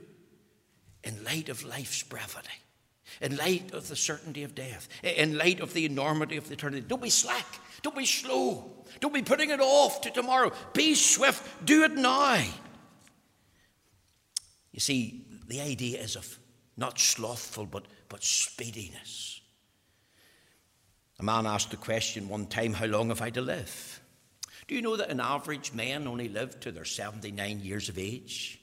in 1.05 1.25
light 1.25 1.49
of 1.49 1.65
life's 1.65 2.03
brevity, 2.03 2.49
in 3.21 3.37
light 3.37 3.73
of 3.73 3.89
the 3.89 3.97
certainty 3.97 4.45
of 4.45 4.55
death, 4.55 4.89
in 5.03 5.37
light 5.37 5.61
of 5.61 5.73
the 5.73 5.85
enormity 5.85 6.37
of 6.37 6.49
the 6.49 6.55
eternity. 6.55 6.85
Don't 6.87 7.03
be 7.03 7.11
slack. 7.11 7.47
Don't 7.83 7.97
be 7.97 8.07
slow. 8.07 8.71
Don't 9.01 9.15
be 9.15 9.23
putting 9.23 9.51
it 9.51 9.61
off 9.61 10.01
to 10.03 10.11
tomorrow. 10.11 10.53
Be 10.73 10.95
swift. 10.95 11.67
Do 11.67 11.85
it 11.85 11.93
now. 11.93 12.43
You 14.73 14.81
see, 14.81 15.27
the 15.49 15.61
idea 15.61 16.01
is 16.01 16.17
of 16.17 16.39
not 16.77 16.99
slothful, 16.99 17.67
but, 17.67 17.85
but 18.09 18.23
speediness. 18.23 19.41
A 21.19 21.23
man 21.23 21.47
asked 21.47 21.71
the 21.71 21.77
question 21.77 22.29
one 22.29 22.47
time, 22.47 22.73
How 22.73 22.87
long 22.87 23.09
have 23.09 23.23
I 23.23 23.31
to 23.31 23.41
live? 23.41 24.02
Do 24.73 24.77
you 24.77 24.81
know 24.81 24.97
that 24.97 25.11
an 25.11 25.21
average 25.21 25.75
man 25.75 26.07
only 26.07 26.31
lived 26.31 26.63
to 26.63 26.73
their 26.73 26.87
79 26.87 27.61
years 27.61 27.91
of 27.91 27.99
age? 27.99 28.59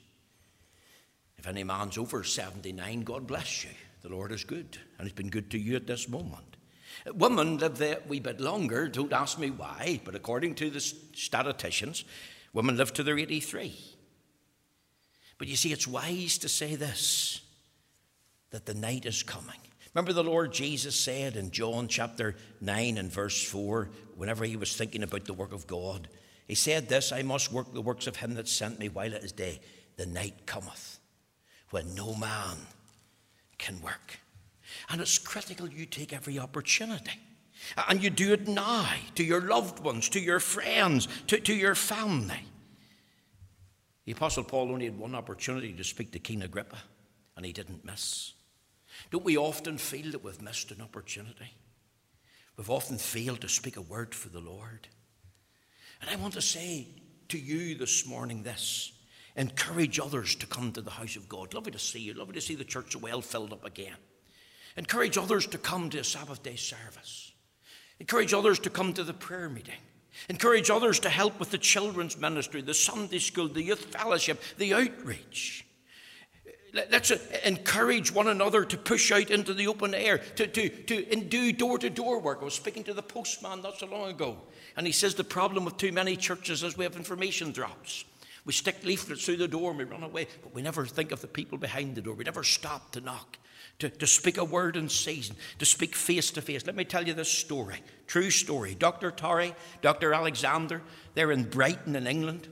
If 1.37 1.45
any 1.45 1.63
man's 1.63 1.99
over 1.99 2.23
79, 2.23 3.01
God 3.01 3.27
bless 3.27 3.63
you. 3.63 3.69
The 4.01 4.09
Lord 4.09 4.31
is 4.31 4.43
good, 4.43 4.79
and 4.97 5.05
He's 5.05 5.13
been 5.13 5.29
good 5.29 5.51
to 5.51 5.59
you 5.59 5.75
at 5.75 5.85
this 5.85 6.09
moment. 6.09 6.57
Women 7.13 7.59
live 7.59 7.79
a 7.79 7.99
wee 8.07 8.19
bit 8.19 8.41
longer. 8.41 8.87
Don't 8.87 9.13
ask 9.13 9.37
me 9.37 9.51
why, 9.51 10.01
but 10.03 10.15
according 10.15 10.55
to 10.55 10.71
the 10.71 10.79
statisticians, 10.79 12.05
women 12.53 12.75
live 12.75 12.91
to 12.93 13.03
their 13.03 13.19
83. 13.19 13.77
But 15.37 15.47
you 15.47 15.55
see, 15.55 15.71
it's 15.71 15.87
wise 15.87 16.39
to 16.39 16.49
say 16.49 16.73
this 16.73 17.41
that 18.49 18.65
the 18.65 18.73
night 18.73 19.05
is 19.05 19.21
coming. 19.21 19.61
Remember, 19.93 20.13
the 20.13 20.23
Lord 20.23 20.53
Jesus 20.53 20.95
said 20.95 21.35
in 21.35 21.51
John 21.51 21.87
chapter 21.87 22.35
9 22.61 22.97
and 22.97 23.11
verse 23.11 23.43
4, 23.43 23.89
whenever 24.15 24.45
he 24.45 24.55
was 24.55 24.75
thinking 24.75 25.03
about 25.03 25.25
the 25.25 25.33
work 25.33 25.51
of 25.51 25.65
God, 25.65 26.07
he 26.47 26.55
said 26.55 26.89
this 26.89 27.11
I 27.11 27.21
must 27.21 27.51
work 27.51 27.73
the 27.73 27.81
works 27.81 28.07
of 28.07 28.17
him 28.17 28.35
that 28.35 28.47
sent 28.47 28.79
me 28.79 28.89
while 28.89 29.13
it 29.13 29.23
is 29.23 29.31
day. 29.31 29.59
The 29.97 30.05
night 30.05 30.45
cometh 30.45 30.99
when 31.71 31.93
no 31.95 32.15
man 32.15 32.57
can 33.57 33.81
work. 33.81 34.19
And 34.89 35.01
it's 35.01 35.17
critical 35.17 35.67
you 35.67 35.85
take 35.85 36.13
every 36.13 36.39
opportunity. 36.39 37.19
And 37.87 38.01
you 38.01 38.09
do 38.09 38.33
it 38.33 38.47
now 38.47 38.87
to 39.15 39.23
your 39.23 39.41
loved 39.41 39.79
ones, 39.79 40.09
to 40.09 40.19
your 40.19 40.39
friends, 40.39 41.07
to, 41.27 41.39
to 41.39 41.53
your 41.53 41.75
family. 41.75 42.43
The 44.05 44.13
Apostle 44.13 44.43
Paul 44.43 44.71
only 44.71 44.85
had 44.85 44.97
one 44.97 45.13
opportunity 45.13 45.73
to 45.73 45.83
speak 45.83 46.11
to 46.13 46.19
King 46.19 46.41
Agrippa, 46.41 46.77
and 47.35 47.45
he 47.45 47.51
didn't 47.51 47.85
miss. 47.85 48.33
Don't 49.11 49.25
we 49.25 49.37
often 49.37 49.77
feel 49.77 50.11
that 50.11 50.23
we've 50.23 50.41
missed 50.41 50.71
an 50.71 50.81
opportunity? 50.81 51.53
We've 52.57 52.69
often 52.69 52.97
failed 52.97 53.41
to 53.41 53.49
speak 53.49 53.77
a 53.77 53.81
word 53.81 54.13
for 54.13 54.29
the 54.29 54.41
Lord. 54.41 54.87
And 56.01 56.09
I 56.09 56.15
want 56.17 56.33
to 56.33 56.41
say 56.41 56.87
to 57.29 57.37
you 57.37 57.75
this 57.75 58.05
morning 58.05 58.43
this 58.43 58.91
encourage 59.35 59.99
others 59.99 60.35
to 60.35 60.45
come 60.45 60.71
to 60.73 60.81
the 60.81 60.91
house 60.91 61.15
of 61.15 61.29
God. 61.29 61.53
Lovely 61.53 61.71
to 61.71 61.79
see 61.79 61.99
you. 61.99 62.13
Lovely 62.13 62.33
to 62.33 62.41
see 62.41 62.55
the 62.55 62.65
church 62.65 62.95
well 62.95 63.21
filled 63.21 63.53
up 63.53 63.63
again. 63.63 63.95
Encourage 64.75 65.17
others 65.17 65.45
to 65.47 65.57
come 65.57 65.89
to 65.89 65.99
a 65.99 66.03
Sabbath 66.03 66.43
day 66.43 66.55
service. 66.55 67.31
Encourage 67.99 68.33
others 68.33 68.59
to 68.59 68.69
come 68.69 68.93
to 68.93 69.03
the 69.03 69.13
prayer 69.13 69.49
meeting. 69.49 69.75
Encourage 70.29 70.69
others 70.69 70.99
to 70.99 71.09
help 71.09 71.39
with 71.39 71.51
the 71.51 71.57
children's 71.57 72.17
ministry, 72.17 72.61
the 72.61 72.73
Sunday 72.73 73.19
school, 73.19 73.47
the 73.47 73.63
youth 73.63 73.85
fellowship, 73.85 74.41
the 74.57 74.73
outreach. 74.73 75.65
Let's 76.73 77.11
encourage 77.43 78.13
one 78.13 78.27
another 78.27 78.63
to 78.63 78.77
push 78.77 79.11
out 79.11 79.31
into 79.31 79.53
the 79.53 79.67
open 79.67 79.93
air, 79.93 80.19
to, 80.19 80.47
to, 80.47 80.69
to 80.69 81.15
do 81.15 81.51
door 81.51 81.77
to 81.79 81.89
door 81.89 82.19
work. 82.19 82.39
I 82.41 82.45
was 82.45 82.53
speaking 82.53 82.83
to 82.83 82.93
the 82.93 83.01
postman 83.01 83.61
not 83.61 83.79
so 83.79 83.87
long 83.87 84.09
ago, 84.09 84.37
and 84.77 84.85
he 84.85 84.93
says 84.93 85.15
the 85.15 85.23
problem 85.23 85.65
with 85.65 85.77
too 85.77 85.91
many 85.91 86.15
churches 86.15 86.63
is 86.63 86.77
we 86.77 86.83
have 86.83 86.95
information 86.95 87.51
drops. 87.51 88.05
We 88.45 88.53
stick 88.53 88.83
leaflets 88.83 89.25
through 89.25 89.37
the 89.37 89.47
door 89.47 89.71
and 89.71 89.79
we 89.79 89.85
run 89.85 90.03
away, 90.03 90.27
but 90.41 90.53
we 90.53 90.61
never 90.61 90.85
think 90.85 91.11
of 91.11 91.21
the 91.21 91.27
people 91.27 91.57
behind 91.57 91.95
the 91.95 92.01
door. 92.01 92.13
We 92.13 92.23
never 92.23 92.43
stop 92.43 92.91
to 92.93 93.01
knock, 93.01 93.37
to, 93.79 93.89
to 93.89 94.07
speak 94.07 94.37
a 94.37 94.45
word 94.45 94.75
in 94.77 94.89
season, 94.89 95.35
to 95.59 95.65
speak 95.65 95.95
face 95.95 96.31
to 96.31 96.41
face. 96.41 96.65
Let 96.65 96.75
me 96.75 96.85
tell 96.85 97.07
you 97.07 97.13
this 97.13 97.31
story, 97.31 97.81
true 98.07 98.31
story. 98.31 98.75
Dr. 98.75 99.11
Torrey, 99.11 99.53
Dr. 99.81 100.13
Alexander, 100.13 100.81
they're 101.13 101.31
in 101.31 101.43
Brighton 101.43 101.95
in 101.95 102.07
England. 102.07 102.47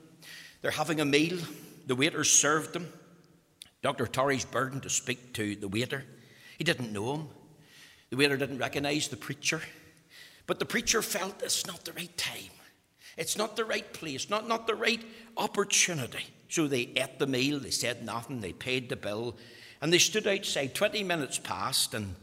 They're 0.62 0.72
having 0.72 1.00
a 1.00 1.06
meal. 1.06 1.38
The 1.86 1.96
waiter 1.96 2.24
served 2.24 2.74
them. 2.74 2.92
Dr. 3.82 4.08
Torrey's 4.08 4.46
burdened 4.46 4.84
to 4.84 4.90
speak 4.90 5.34
to 5.34 5.56
the 5.56 5.68
waiter. 5.68 6.04
He 6.58 6.64
didn't 6.64 6.92
know 6.92 7.16
him. 7.16 7.28
The 8.10 8.18
waiter 8.18 8.38
didn't 8.38 8.58
recognize 8.58 9.08
the 9.08 9.18
preacher. 9.18 9.62
But 10.46 10.60
the 10.60 10.66
preacher 10.66 11.02
felt 11.02 11.44
it's 11.44 11.68
not 11.68 11.86
the 11.86 11.94
right 11.94 12.16
time. 12.18 12.52
It's 13.18 13.38
not 13.38 13.56
the 13.56 13.66
right 13.66 13.92
place, 13.94 14.30
not, 14.30 14.48
not 14.48 14.68
the 14.68 14.76
right 14.76 15.04
opportunity. 15.36 16.26
So 16.50 16.68
they 16.68 16.92
ate 16.96 17.20
the 17.20 17.28
meal, 17.28 17.60
they 17.60 17.72
said 17.72 18.06
nothing, 18.06 18.42
they 18.42 18.54
paid 18.54 18.90
the 18.90 18.96
bill, 18.96 19.36
and 19.82 19.92
they 19.92 19.98
stood 19.98 20.28
outside. 20.28 20.74
20 20.74 21.04
minutes 21.04 21.40
passed, 21.40 21.94
and 21.94 22.16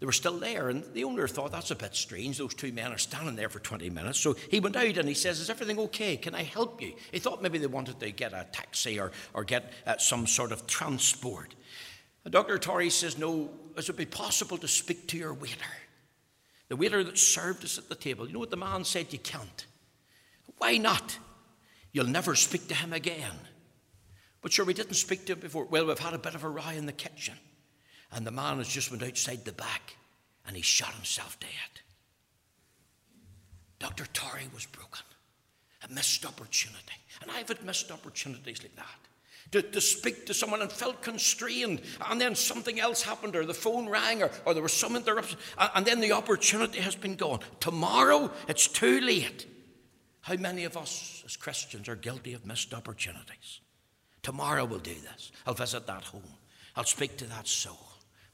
they 0.00 0.06
were 0.06 0.12
still 0.12 0.38
there. 0.38 0.70
And 0.70 0.82
the 0.94 1.04
owner 1.04 1.28
thought, 1.28 1.52
that's 1.52 1.70
a 1.70 1.76
bit 1.76 1.94
strange. 1.94 2.38
Those 2.38 2.54
two 2.54 2.72
men 2.72 2.90
are 2.90 2.98
standing 2.98 3.36
there 3.36 3.50
for 3.50 3.58
20 3.58 3.90
minutes. 3.90 4.18
So 4.18 4.34
he 4.50 4.58
went 4.58 4.74
out 4.74 4.96
and 4.96 5.06
he 5.06 5.14
says, 5.14 5.40
Is 5.40 5.50
everything 5.50 5.78
okay? 5.78 6.16
Can 6.16 6.34
I 6.34 6.42
help 6.42 6.80
you? 6.80 6.94
He 7.12 7.18
thought 7.18 7.42
maybe 7.42 7.58
they 7.58 7.66
wanted 7.66 8.00
to 8.00 8.10
get 8.10 8.32
a 8.32 8.46
taxi 8.50 8.98
or, 8.98 9.12
or 9.34 9.44
get 9.44 9.70
uh, 9.86 9.98
some 9.98 10.26
sort 10.26 10.52
of 10.52 10.66
transport. 10.66 11.54
And 12.24 12.32
Dr. 12.32 12.58
Torrey 12.58 12.88
says, 12.88 13.18
No, 13.18 13.50
is 13.76 13.90
it 13.90 13.96
be 13.96 14.06
possible 14.06 14.56
to 14.58 14.68
speak 14.68 15.06
to 15.08 15.18
your 15.18 15.34
waiter? 15.34 15.54
The 16.68 16.76
waiter 16.76 17.04
that 17.04 17.18
served 17.18 17.64
us 17.64 17.76
at 17.76 17.90
the 17.90 17.94
table. 17.94 18.26
You 18.26 18.32
know 18.32 18.38
what 18.38 18.50
the 18.50 18.56
man 18.56 18.84
said? 18.84 19.12
You 19.12 19.18
can't. 19.18 19.66
Why 20.56 20.78
not? 20.78 21.18
You'll 21.92 22.06
never 22.06 22.34
speak 22.34 22.68
to 22.68 22.74
him 22.74 22.94
again. 22.94 23.36
But 24.40 24.52
sure, 24.52 24.64
we 24.64 24.72
didn't 24.72 24.94
speak 24.94 25.26
to 25.26 25.34
him 25.34 25.40
before. 25.40 25.64
Well, 25.66 25.86
we've 25.86 25.98
had 25.98 26.14
a 26.14 26.18
bit 26.18 26.34
of 26.34 26.44
a 26.44 26.48
row 26.48 26.70
in 26.70 26.86
the 26.86 26.92
kitchen. 26.92 27.34
And 28.12 28.26
the 28.26 28.30
man 28.30 28.58
has 28.58 28.68
just 28.68 28.90
went 28.90 29.02
outside 29.02 29.44
the 29.44 29.52
back 29.52 29.96
and 30.46 30.56
he 30.56 30.62
shot 30.62 30.92
himself 30.94 31.38
dead. 31.40 31.50
Dr. 33.78 34.06
Torrey 34.12 34.48
was 34.54 34.66
broken. 34.66 35.04
A 35.88 35.92
missed 35.92 36.26
opportunity. 36.26 36.80
And 37.22 37.30
I've 37.30 37.48
had 37.48 37.64
missed 37.64 37.90
opportunities 37.90 38.62
like 38.62 38.76
that. 38.76 38.86
To, 39.52 39.62
to 39.62 39.80
speak 39.80 40.26
to 40.26 40.34
someone 40.34 40.62
and 40.62 40.70
felt 40.70 41.02
constrained, 41.02 41.80
and 42.08 42.20
then 42.20 42.36
something 42.36 42.78
else 42.78 43.02
happened, 43.02 43.34
or 43.34 43.44
the 43.44 43.54
phone 43.54 43.88
rang, 43.88 44.22
or, 44.22 44.30
or 44.44 44.54
there 44.54 44.62
was 44.62 44.72
some 44.72 44.94
interruption, 44.94 45.38
and, 45.58 45.70
and 45.74 45.86
then 45.86 46.00
the 46.00 46.12
opportunity 46.12 46.78
has 46.78 46.94
been 46.94 47.16
gone. 47.16 47.40
Tomorrow, 47.58 48.30
it's 48.46 48.68
too 48.68 49.00
late. 49.00 49.46
How 50.20 50.36
many 50.36 50.64
of 50.64 50.76
us 50.76 51.24
as 51.26 51.36
Christians 51.36 51.88
are 51.88 51.96
guilty 51.96 52.32
of 52.32 52.46
missed 52.46 52.72
opportunities? 52.72 53.60
Tomorrow 54.22 54.66
we'll 54.66 54.78
do 54.78 54.94
this. 54.94 55.32
I'll 55.46 55.54
visit 55.54 55.86
that 55.86 56.04
home. 56.04 56.22
I'll 56.76 56.84
speak 56.84 57.16
to 57.16 57.24
that 57.24 57.48
soul. 57.48 57.89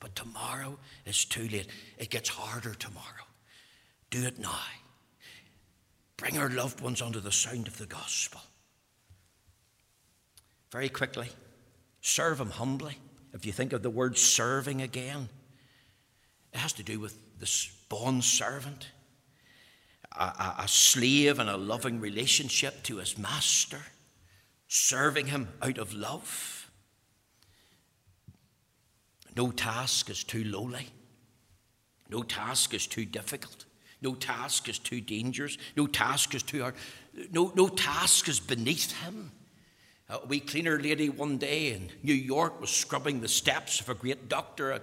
But 0.07 0.15
tomorrow 0.15 0.79
is 1.05 1.25
too 1.25 1.49
late. 1.49 1.67
It 1.99 2.11
gets 2.11 2.29
harder 2.29 2.75
tomorrow. 2.75 3.27
Do 4.09 4.23
it 4.23 4.39
now. 4.39 4.61
Bring 6.17 6.39
our 6.39 6.49
loved 6.49 6.81
ones 6.81 7.03
under 7.03 7.19
the 7.19 7.33
sound 7.33 7.67
of 7.67 7.77
the 7.77 7.87
gospel. 7.87 8.41
Very 10.71 10.89
quickly, 10.89 11.29
serve 12.03 12.39
them 12.39 12.51
humbly. 12.51 12.99
If 13.35 13.45
you 13.45 13.51
think 13.51 13.73
of 13.73 13.83
the 13.83 13.91
word 13.91 14.17
serving 14.17 14.81
again, 14.81 15.29
it 16.53 16.59
has 16.59 16.73
to 16.75 16.85
do 16.85 17.01
with 17.01 17.41
this 17.41 17.67
bond 17.89 18.23
servant, 18.23 18.87
a, 20.17 20.23
a, 20.23 20.55
a 20.61 20.69
slave 20.69 21.41
in 21.41 21.49
a 21.49 21.57
loving 21.57 21.99
relationship 21.99 22.85
to 22.85 22.99
his 22.99 23.19
master, 23.19 23.81
serving 24.69 25.27
him 25.27 25.49
out 25.61 25.79
of 25.79 25.93
love. 25.95 26.56
No 29.37 29.51
task 29.51 30.09
is 30.11 30.25
too 30.25 30.45
lowly. 30.45 30.89
No 32.09 32.23
task 32.23 32.73
is 32.73 32.87
too 32.87 33.05
difficult. 33.05 33.67
No 34.01 34.15
task 34.15 34.69
is 34.69 34.79
too 34.79 35.01
dangerous. 35.01 35.59
No 35.77 35.87
task 35.87 36.35
is 36.35 36.43
too 36.43 36.63
hard. 36.63 36.75
No, 37.31 37.53
no 37.55 37.69
task 37.69 38.29
is 38.29 38.41
beneath 38.41 38.93
him. 39.03 39.33
A 40.09 40.25
wee 40.27 40.41
cleaner 40.41 40.79
lady 40.79 41.09
one 41.09 41.37
day 41.37 41.73
in 41.73 41.91
New 42.03 42.15
York 42.15 42.61
was 42.61 42.71
scrubbing 42.71 43.21
the 43.21 43.29
steps 43.29 43.81
of 43.81 43.89
a 43.89 43.95
great 43.95 44.29
doctor, 44.29 44.71
a 44.71 44.81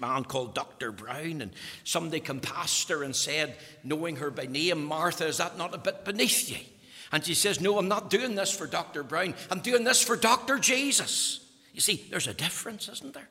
man 0.00 0.24
called 0.24 0.54
Dr. 0.54 0.90
Brown, 0.90 1.42
and 1.42 1.52
somebody 1.84 2.20
came 2.20 2.40
past 2.40 2.88
her 2.88 3.02
and 3.02 3.14
said, 3.14 3.56
knowing 3.82 4.16
her 4.16 4.30
by 4.30 4.46
name, 4.46 4.84
Martha, 4.84 5.26
is 5.26 5.36
that 5.36 5.58
not 5.58 5.74
a 5.74 5.78
bit 5.78 6.04
beneath 6.04 6.48
ye? 6.48 6.66
And 7.12 7.24
she 7.24 7.34
says, 7.34 7.60
No, 7.60 7.78
I'm 7.78 7.88
not 7.88 8.10
doing 8.10 8.34
this 8.34 8.50
for 8.50 8.66
Dr. 8.66 9.02
Brown. 9.02 9.34
I'm 9.50 9.60
doing 9.60 9.84
this 9.84 10.02
for 10.02 10.16
Dr. 10.16 10.58
Jesus. 10.58 11.46
You 11.72 11.80
see, 11.80 12.06
there's 12.10 12.26
a 12.26 12.34
difference, 12.34 12.88
isn't 12.88 13.12
there? 13.12 13.28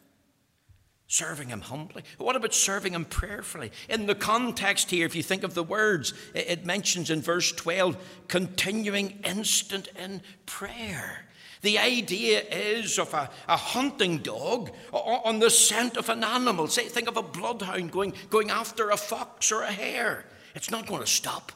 Serving 1.14 1.50
him 1.50 1.62
humbly. 1.62 2.02
What 2.18 2.36
about 2.36 2.56
serving 2.56 2.94
him 2.94 3.06
prayerfully? 3.06 3.72
In 3.88 4.08
the 4.08 4.16
context 4.16 4.90
here, 4.90 5.06
if 5.06 5.16
you 5.16 5.22
think 5.22 5.44
of 5.44 5.54
the 5.54 5.62
words, 5.62 6.12
it 6.34 6.66
mentions 6.66 7.12
in 7.12 7.22
verse 7.22 7.52
12, 7.52 7.96
continuing 8.28 9.20
instant 9.24 9.90
in 9.96 10.24
prayer. 10.48 11.28
The 11.62 11.78
idea 11.78 12.42
is 12.42 12.98
of 12.98 13.14
a, 13.14 13.30
a 13.48 13.58
hunting 13.58 14.18
dog 14.24 14.72
on 14.92 15.38
the 15.38 15.52
scent 15.52 15.98
of 15.98 16.10
an 16.10 16.24
animal. 16.24 16.66
Say, 16.66 16.88
think 16.88 17.08
of 17.08 17.16
a 17.16 17.22
bloodhound 17.22 17.92
going, 17.92 18.16
going 18.32 18.50
after 18.50 18.90
a 18.90 18.98
fox 18.98 19.52
or 19.52 19.62
a 19.62 19.72
hare. 19.72 20.26
It's 20.56 20.72
not 20.72 20.88
going 20.88 21.02
to 21.02 21.08
stop. 21.08 21.52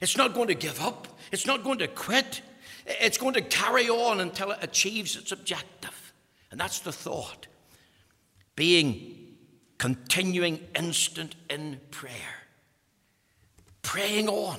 It's 0.00 0.16
not 0.16 0.34
going 0.34 0.48
to 0.48 0.56
give 0.56 0.80
up. 0.80 1.06
It's 1.30 1.46
not 1.46 1.62
going 1.62 1.78
to 1.78 1.86
quit. 1.86 2.42
It's 2.86 3.18
going 3.18 3.34
to 3.34 3.40
carry 3.40 3.88
on 3.88 4.18
until 4.18 4.50
it 4.50 4.58
achieves 4.62 5.14
its 5.14 5.30
objective. 5.30 6.12
And 6.50 6.58
that's 6.58 6.80
the 6.80 6.90
thought 6.90 7.46
being 8.58 9.14
continuing 9.78 10.58
instant 10.76 11.36
in 11.48 11.80
prayer, 11.92 12.42
praying 13.82 14.28
on, 14.28 14.58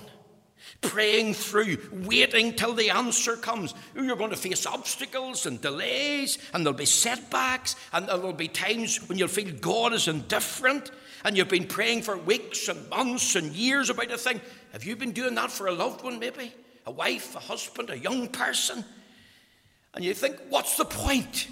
praying 0.80 1.34
through, 1.34 1.78
waiting 2.06 2.54
till 2.54 2.74
the 2.74 2.92
answer 2.92 3.36
comes. 3.36 3.74
You're 3.94 4.16
going 4.16 4.30
to 4.30 4.38
face 4.38 4.66
obstacles 4.66 5.46
and 5.46 5.60
delays, 5.60 6.38
and 6.54 6.66
there'll 6.66 6.80
be 6.80 6.86
setbacks, 6.86 7.76
and 7.92 8.08
there'll 8.08 8.32
be 8.32 8.48
times 8.48 9.06
when 9.10 9.18
you'll 9.18 9.28
feel 9.28 9.54
God 9.60 9.92
is 9.92 10.08
indifferent, 10.08 10.92
and 11.26 11.36
you've 11.36 11.50
been 11.50 11.68
praying 11.68 12.04
for 12.04 12.16
weeks 12.16 12.70
and 12.70 12.90
months 12.90 13.36
and 13.36 13.52
years 13.52 13.90
about 13.90 14.12
a 14.12 14.18
thing. 14.18 14.40
Have 14.72 14.86
you 14.86 14.96
been 14.96 15.12
doing 15.12 15.36
that 15.36 15.52
for 15.52 15.68
a 15.68 15.74
loved 15.74 16.06
one, 16.06 16.20
maybe? 16.20 16.54
A 16.86 16.92
wife, 16.92 17.36
a 17.36 17.40
husband, 17.40 17.90
a 17.90 18.00
young 18.00 18.30
person? 18.30 18.86
And 19.94 20.06
you 20.06 20.14
think, 20.14 20.38
what's 20.48 20.78
the 20.78 20.86
point? 20.86 21.50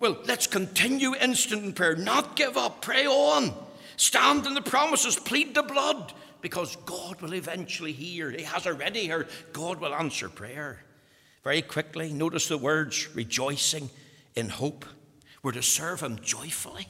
Well, 0.00 0.16
let's 0.24 0.46
continue 0.46 1.14
instant 1.14 1.62
in 1.62 1.72
prayer, 1.74 1.94
not 1.94 2.34
give 2.34 2.56
up, 2.56 2.80
pray 2.80 3.06
on, 3.06 3.54
stand 3.96 4.46
in 4.46 4.54
the 4.54 4.62
promises, 4.62 5.16
plead 5.16 5.54
the 5.54 5.62
blood, 5.62 6.14
because 6.40 6.76
God 6.86 7.20
will 7.20 7.34
eventually 7.34 7.92
hear. 7.92 8.30
He 8.30 8.44
has 8.44 8.66
already 8.66 9.06
heard. 9.06 9.28
God 9.52 9.78
will 9.78 9.94
answer 9.94 10.30
prayer. 10.30 10.82
Very 11.44 11.60
quickly, 11.60 12.12
notice 12.14 12.48
the 12.48 12.56
words 12.56 13.14
rejoicing 13.14 13.90
in 14.34 14.48
hope. 14.48 14.86
We're 15.42 15.52
to 15.52 15.62
serve 15.62 16.00
Him 16.00 16.18
joyfully. 16.22 16.88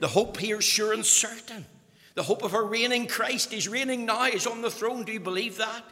The 0.00 0.08
hope 0.08 0.38
here 0.38 0.60
is 0.60 0.64
sure 0.64 0.94
and 0.94 1.04
certain. 1.04 1.66
The 2.14 2.22
hope 2.22 2.42
of 2.42 2.54
our 2.54 2.64
reigning 2.64 3.06
Christ. 3.06 3.52
He's 3.52 3.68
reigning 3.68 4.06
now, 4.06 4.24
He's 4.24 4.46
on 4.46 4.62
the 4.62 4.70
throne. 4.70 5.04
Do 5.04 5.12
you 5.12 5.20
believe 5.20 5.58
that? 5.58 5.84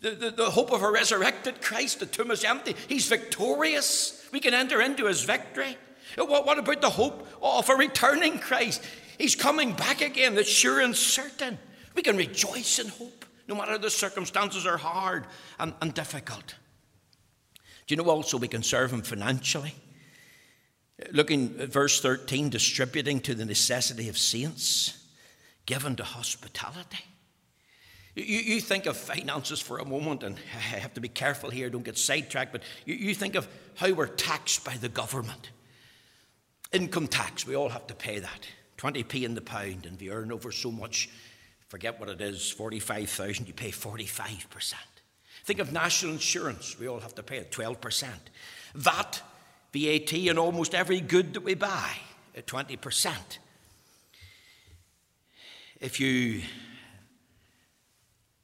The, 0.00 0.10
the, 0.10 0.30
the 0.30 0.50
hope 0.50 0.72
of 0.72 0.82
a 0.82 0.90
resurrected 0.90 1.60
Christ, 1.60 2.00
the 2.00 2.06
tomb 2.06 2.30
is 2.30 2.44
empty. 2.44 2.76
He's 2.88 3.08
victorious. 3.08 4.28
We 4.32 4.40
can 4.40 4.54
enter 4.54 4.80
into 4.80 5.06
his 5.06 5.22
victory. 5.22 5.76
Oh, 6.16 6.24
what, 6.24 6.46
what 6.46 6.58
about 6.58 6.80
the 6.80 6.90
hope 6.90 7.26
of 7.42 7.68
a 7.68 7.74
returning 7.74 8.38
Christ? 8.38 8.82
He's 9.18 9.34
coming 9.34 9.72
back 9.72 10.00
again. 10.00 10.34
That's 10.34 10.48
sure 10.48 10.80
and 10.80 10.94
certain. 10.94 11.58
We 11.94 12.02
can 12.02 12.16
rejoice 12.16 12.78
in 12.78 12.88
hope, 12.88 13.24
no 13.48 13.56
matter 13.56 13.76
the 13.76 13.90
circumstances 13.90 14.66
are 14.66 14.76
hard 14.76 15.26
and, 15.58 15.74
and 15.82 15.92
difficult. 15.92 16.54
Do 17.86 17.94
you 17.94 17.96
know 17.96 18.08
also 18.08 18.38
we 18.38 18.48
can 18.48 18.62
serve 18.62 18.92
him 18.92 19.02
financially? 19.02 19.74
Looking 21.10 21.54
verse 21.54 22.00
13, 22.00 22.50
distributing 22.50 23.20
to 23.20 23.34
the 23.34 23.44
necessity 23.44 24.08
of 24.08 24.18
saints, 24.18 25.06
given 25.66 25.96
to 25.96 26.04
hospitality. 26.04 27.04
You, 28.18 28.38
you 28.54 28.60
think 28.60 28.86
of 28.86 28.96
finances 28.96 29.60
for 29.60 29.78
a 29.78 29.84
moment, 29.84 30.22
and 30.22 30.36
I 30.36 30.58
have 30.78 30.94
to 30.94 31.00
be 31.00 31.08
careful 31.08 31.50
here, 31.50 31.70
don't 31.70 31.84
get 31.84 31.96
sidetracked, 31.96 32.52
but 32.52 32.62
you, 32.84 32.94
you 32.94 33.14
think 33.14 33.34
of 33.34 33.46
how 33.76 33.92
we're 33.92 34.06
taxed 34.08 34.64
by 34.64 34.76
the 34.76 34.88
government. 34.88 35.50
Income 36.72 37.08
tax, 37.08 37.46
we 37.46 37.54
all 37.54 37.68
have 37.68 37.86
to 37.86 37.94
pay 37.94 38.18
that. 38.18 38.48
20p 38.76 39.24
in 39.24 39.34
the 39.34 39.40
pound, 39.40 39.86
and 39.86 39.96
if 39.96 40.02
you 40.02 40.12
earn 40.12 40.32
over 40.32 40.52
so 40.52 40.70
much, 40.70 41.08
forget 41.68 41.98
what 42.00 42.08
it 42.08 42.20
is, 42.20 42.50
45,000, 42.50 43.46
you 43.46 43.54
pay 43.54 43.70
45%. 43.70 44.74
Think 45.44 45.60
of 45.60 45.72
national 45.72 46.12
insurance, 46.12 46.78
we 46.78 46.88
all 46.88 47.00
have 47.00 47.14
to 47.14 47.22
pay 47.22 47.38
it, 47.38 47.50
12%. 47.52 48.06
VAT, 48.74 49.22
VAT, 49.72 50.12
and 50.12 50.38
almost 50.38 50.74
every 50.74 51.00
good 51.00 51.34
that 51.34 51.42
we 51.42 51.54
buy, 51.54 51.92
at 52.36 52.46
20%. 52.46 53.12
If 55.80 56.00
you 56.00 56.42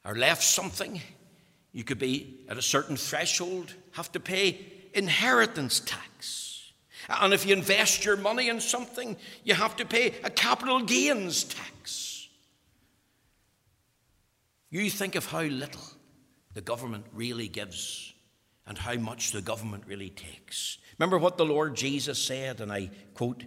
are 0.04 0.14
left 0.14 0.42
something, 0.42 1.00
you 1.72 1.84
could 1.84 1.98
be 1.98 2.44
at 2.48 2.58
a 2.58 2.62
certain 2.62 2.96
threshold, 2.96 3.74
have 3.92 4.12
to 4.12 4.20
pay 4.20 4.58
inheritance 4.92 5.80
tax. 5.80 6.72
And 7.08 7.34
if 7.34 7.46
you 7.46 7.54
invest 7.54 8.04
your 8.04 8.16
money 8.16 8.48
in 8.48 8.60
something, 8.60 9.16
you 9.42 9.54
have 9.54 9.76
to 9.76 9.84
pay 9.84 10.14
a 10.22 10.30
capital 10.30 10.80
gains 10.80 11.44
tax. 11.44 12.28
You 14.70 14.88
think 14.90 15.14
of 15.14 15.26
how 15.26 15.42
little 15.42 15.82
the 16.54 16.60
government 16.60 17.06
really 17.12 17.48
gives 17.48 18.12
and 18.66 18.78
how 18.78 18.94
much 18.94 19.32
the 19.32 19.42
government 19.42 19.84
really 19.86 20.10
takes. 20.10 20.78
Remember 20.98 21.18
what 21.18 21.36
the 21.36 21.44
Lord 21.44 21.76
Jesus 21.76 22.18
said, 22.18 22.60
and 22.60 22.72
I 22.72 22.90
quote, 23.14 23.44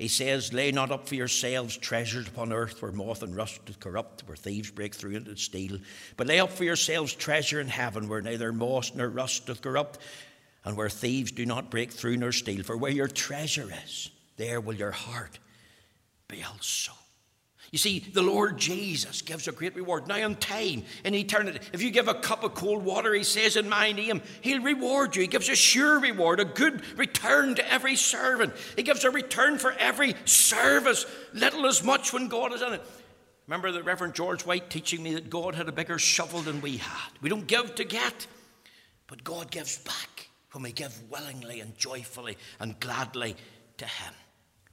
he 0.00 0.08
says, 0.08 0.54
Lay 0.54 0.72
not 0.72 0.90
up 0.90 1.06
for 1.06 1.14
yourselves 1.14 1.76
treasures 1.76 2.26
upon 2.26 2.54
earth 2.54 2.80
where 2.80 2.90
moth 2.90 3.22
and 3.22 3.36
rust 3.36 3.62
do 3.66 3.74
corrupt, 3.78 4.22
where 4.26 4.34
thieves 4.34 4.70
break 4.70 4.94
through 4.94 5.14
and 5.16 5.38
steal. 5.38 5.76
But 6.16 6.26
lay 6.26 6.40
up 6.40 6.50
for 6.50 6.64
yourselves 6.64 7.12
treasure 7.12 7.60
in 7.60 7.68
heaven 7.68 8.08
where 8.08 8.22
neither 8.22 8.50
moth 8.50 8.92
nor 8.94 9.10
rust 9.10 9.44
doth 9.44 9.60
corrupt, 9.60 9.98
and 10.64 10.74
where 10.74 10.88
thieves 10.88 11.32
do 11.32 11.44
not 11.44 11.70
break 11.70 11.92
through 11.92 12.16
nor 12.16 12.32
steal. 12.32 12.62
For 12.62 12.78
where 12.78 12.90
your 12.90 13.08
treasure 13.08 13.68
is, 13.84 14.10
there 14.38 14.58
will 14.58 14.72
your 14.72 14.90
heart 14.90 15.38
be 16.28 16.42
also. 16.44 16.92
You 17.70 17.78
see, 17.78 18.00
the 18.00 18.22
Lord 18.22 18.58
Jesus 18.58 19.22
gives 19.22 19.46
a 19.46 19.52
great 19.52 19.76
reward. 19.76 20.08
Now, 20.08 20.16
in 20.16 20.34
time, 20.34 20.82
in 21.04 21.14
eternity, 21.14 21.60
if 21.72 21.82
you 21.82 21.90
give 21.90 22.08
a 22.08 22.14
cup 22.14 22.42
of 22.42 22.54
cold 22.54 22.84
water, 22.84 23.14
He 23.14 23.22
says, 23.22 23.56
in 23.56 23.68
my 23.68 23.92
name, 23.92 24.22
He'll 24.40 24.62
reward 24.62 25.14
you. 25.14 25.22
He 25.22 25.28
gives 25.28 25.48
a 25.48 25.54
sure 25.54 26.00
reward, 26.00 26.40
a 26.40 26.44
good 26.44 26.82
return 26.98 27.54
to 27.54 27.72
every 27.72 27.94
servant. 27.94 28.54
He 28.74 28.82
gives 28.82 29.04
a 29.04 29.10
return 29.10 29.58
for 29.58 29.72
every 29.72 30.14
service, 30.24 31.06
little 31.32 31.66
as 31.66 31.84
much 31.84 32.12
when 32.12 32.26
God 32.26 32.52
is 32.52 32.62
in 32.62 32.72
it. 32.72 32.82
Remember 33.46 33.70
the 33.70 33.84
Reverend 33.84 34.14
George 34.14 34.44
White 34.44 34.68
teaching 34.68 35.02
me 35.02 35.14
that 35.14 35.30
God 35.30 35.54
had 35.54 35.68
a 35.68 35.72
bigger 35.72 35.98
shovel 35.98 36.40
than 36.40 36.60
we 36.60 36.78
had. 36.78 37.10
We 37.20 37.28
don't 37.28 37.46
give 37.46 37.76
to 37.76 37.84
get, 37.84 38.26
but 39.06 39.22
God 39.22 39.50
gives 39.52 39.78
back 39.78 40.28
when 40.52 40.64
we 40.64 40.72
give 40.72 40.96
willingly 41.08 41.60
and 41.60 41.76
joyfully 41.78 42.36
and 42.58 42.78
gladly 42.80 43.36
to 43.78 43.84
Him. 43.84 44.14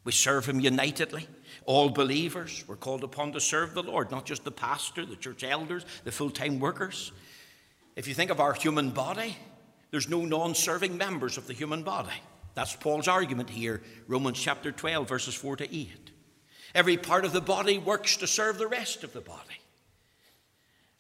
We 0.08 0.14
serve 0.14 0.46
Him 0.46 0.62
unitedly. 0.62 1.28
All 1.66 1.90
believers 1.90 2.64
were 2.66 2.78
called 2.78 3.04
upon 3.04 3.34
to 3.34 3.42
serve 3.42 3.74
the 3.74 3.84
Lord, 3.84 4.10
not 4.10 4.26
just 4.26 4.46
the 4.46 4.52
pastor, 4.52 5.06
the 5.06 5.18
church 5.18 5.44
elders, 5.44 5.86
the 6.06 6.14
full 6.14 6.30
time 6.30 6.62
workers. 6.62 7.12
If 7.98 8.08
you 8.08 8.14
think 8.14 8.32
of 8.32 8.40
our 8.40 8.54
human 8.54 8.92
body, 8.92 9.36
there's 9.92 10.08
no 10.08 10.24
non 10.24 10.56
serving 10.56 10.96
members 10.96 11.38
of 11.38 11.46
the 11.46 11.52
human 11.52 11.84
body. 11.84 12.16
That's 12.54 12.74
Paul's 12.74 13.10
argument 13.10 13.50
here, 13.50 13.82
Romans 14.08 14.40
chapter 14.40 14.72
12, 14.72 15.10
verses 15.10 15.36
4 15.36 15.58
to 15.58 15.76
8. 15.76 16.12
Every 16.74 16.96
part 16.96 17.26
of 17.26 17.34
the 17.34 17.42
body 17.42 17.78
works 17.78 18.16
to 18.16 18.28
serve 18.28 18.60
the 18.60 18.68
rest 18.68 19.04
of 19.04 19.12
the 19.12 19.20
body. 19.20 19.60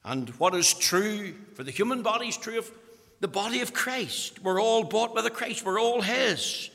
And 0.03 0.27
what 0.31 0.53
is 0.53 0.73
true 0.73 1.33
for 1.53 1.63
the 1.63 1.71
human 1.71 2.01
body 2.01 2.27
is 2.27 2.35
true 2.35 2.59
of 2.59 2.69
the 3.21 3.29
body 3.29 3.61
of 3.61 3.73
Christ. 3.73 4.43
We're 4.43 4.61
all 4.61 4.83
bought 4.83 5.15
by 5.15 5.21
the 5.21 5.29
Christ, 5.29 5.63
we're 5.63 5.79
all 5.79 6.01
His. 6.01 6.71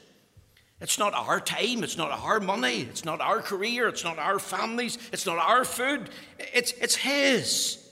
It's 0.83 0.99
not 0.99 1.15
our 1.15 1.39
time, 1.41 1.85
it's 1.85 1.97
not 1.97 2.11
our 2.11 2.41
money, 2.41 2.81
it's 2.83 3.05
not 3.05 3.21
our 3.21 3.41
career, 3.41 3.89
it's 3.89 4.03
not 4.03 4.19
our 4.19 4.41
families, 4.41 4.99
it's 5.13 5.25
not 5.25 5.39
our 5.39 5.65
food, 5.65 6.11
it's, 6.53 6.73
it's 6.73 6.97
His. 6.97 7.89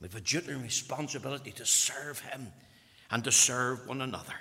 We 0.00 0.06
have 0.06 0.14
a 0.14 0.20
duty 0.20 0.52
and 0.52 0.62
responsibility 0.62 1.50
to 1.50 1.66
serve 1.66 2.20
Him 2.20 2.52
and 3.10 3.24
to 3.24 3.32
serve 3.32 3.88
one 3.88 4.00
another. 4.00 4.34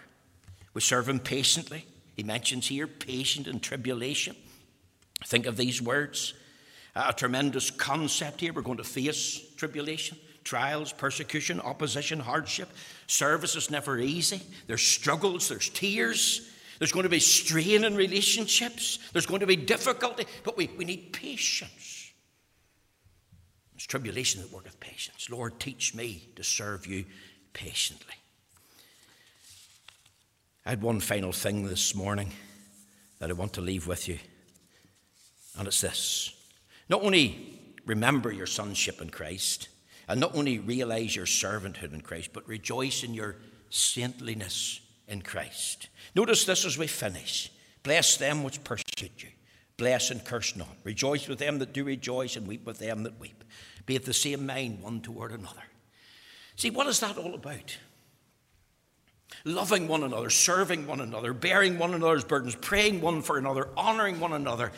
We 0.76 0.82
serve 0.82 1.10
Him 1.10 1.20
patiently. 1.20 1.88
He 2.16 2.22
mentions 2.22 2.68
here 2.68 2.86
patient 2.86 3.48
in 3.48 3.60
tribulation. 3.60 4.36
Think 5.26 5.48
of 5.48 5.58
these 5.58 5.82
words 5.82 6.36
a 6.96 7.14
tremendous 7.14 7.72
concept 7.72 8.42
here. 8.42 8.54
We're 8.54 8.62
going 8.62 8.78
to 8.78 8.84
face 8.84 9.42
tribulation, 9.56 10.18
trials, 10.44 10.94
persecution, 10.94 11.60
opposition, 11.62 12.20
hardship. 12.20 12.70
Service 13.08 13.56
is 13.56 13.72
never 13.72 13.98
easy. 14.00 14.42
There's 14.68 14.82
struggles, 14.82 15.50
there's 15.50 15.70
tears. 15.70 16.52
There's 16.80 16.92
going 16.92 17.04
to 17.04 17.10
be 17.10 17.20
strain 17.20 17.84
in 17.84 17.96
relationships. 17.96 19.00
There's 19.12 19.26
going 19.26 19.40
to 19.40 19.48
be 19.48 19.56
difficulty, 19.56 20.26
but 20.44 20.58
we, 20.58 20.70
we 20.78 20.86
need 20.86 21.14
patience. 21.14 22.12
It's 23.76 23.86
tribulation 23.86 24.42
that 24.42 24.52
worketh 24.52 24.80
patience. 24.80 25.30
Lord, 25.30 25.60
teach 25.60 25.96
me 25.96 26.30
to 26.36 26.44
serve 26.44 26.86
you 26.88 27.06
patiently. 27.54 28.16
I 30.66 30.72
had 30.72 30.82
one 30.82 31.00
final 31.00 31.32
thing 31.32 31.66
this 31.66 31.96
morning 31.96 32.32
that 33.20 33.30
I 33.30 33.34
want 33.34 33.54
to 33.54 33.62
leave 33.62 33.88
with 33.88 34.08
you, 34.08 34.20
and 35.58 35.68
it's 35.68 35.82
this. 35.82 36.34
Not 36.90 37.04
only 37.04 37.60
remember 37.86 38.32
your 38.32 38.48
sonship 38.48 39.02
in 39.02 39.10
Christ, 39.10 39.70
and 40.08 40.20
not 40.20 40.36
only 40.36 40.60
realize 40.60 41.16
your 41.16 41.26
servanthood 41.26 41.94
in 41.94 42.02
Christ, 42.02 42.32
but 42.34 42.48
rejoice 42.48 43.04
in 43.04 43.14
your 43.14 43.36
saintliness 43.70 44.82
in 45.08 45.22
Christ. 45.22 45.90
Notice 46.16 46.46
this 46.46 46.66
as 46.66 46.78
we 46.78 46.88
finish. 46.88 47.52
Bless 47.84 48.18
them 48.18 48.44
which 48.44 48.64
persecute 48.64 49.24
you. 49.24 49.30
Bless 49.78 50.10
and 50.10 50.24
curse 50.26 50.56
not. 50.56 50.76
Rejoice 50.84 51.28
with 51.28 51.40
them 51.40 51.60
that 51.60 51.72
do 51.74 51.84
rejoice, 51.84 52.36
and 52.36 52.48
weep 52.48 52.66
with 52.66 52.80
them 52.80 53.04
that 53.04 53.20
weep. 53.20 53.44
Be 53.86 53.96
of 53.96 54.06
the 54.06 54.14
same 54.14 54.46
mind 54.46 54.82
one 54.82 55.02
toward 55.02 55.32
another. 55.32 55.64
See, 56.56 56.72
what 56.72 56.88
is 56.88 57.00
that 57.00 57.18
all 57.18 57.36
about? 57.36 57.78
Loving 59.46 59.88
one 59.88 60.04
another, 60.04 60.30
serving 60.30 60.88
one 60.88 61.00
another, 61.00 61.32
bearing 61.32 61.78
one 61.78 61.94
another's 61.94 62.24
burdens, 62.24 62.56
praying 62.56 63.02
one 63.02 63.22
for 63.22 63.38
another, 63.38 63.70
honoring 63.78 64.20
one 64.20 64.34
another. 64.34 64.72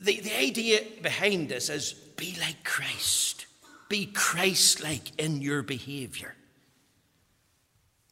The, 0.00 0.20
the 0.20 0.36
idea 0.38 0.80
behind 1.02 1.48
this 1.48 1.68
is 1.68 1.92
be 1.92 2.36
like 2.40 2.64
Christ. 2.64 3.46
Be 3.88 4.06
Christ 4.06 4.82
like 4.82 5.20
in 5.20 5.42
your 5.42 5.62
behavior 5.62 6.34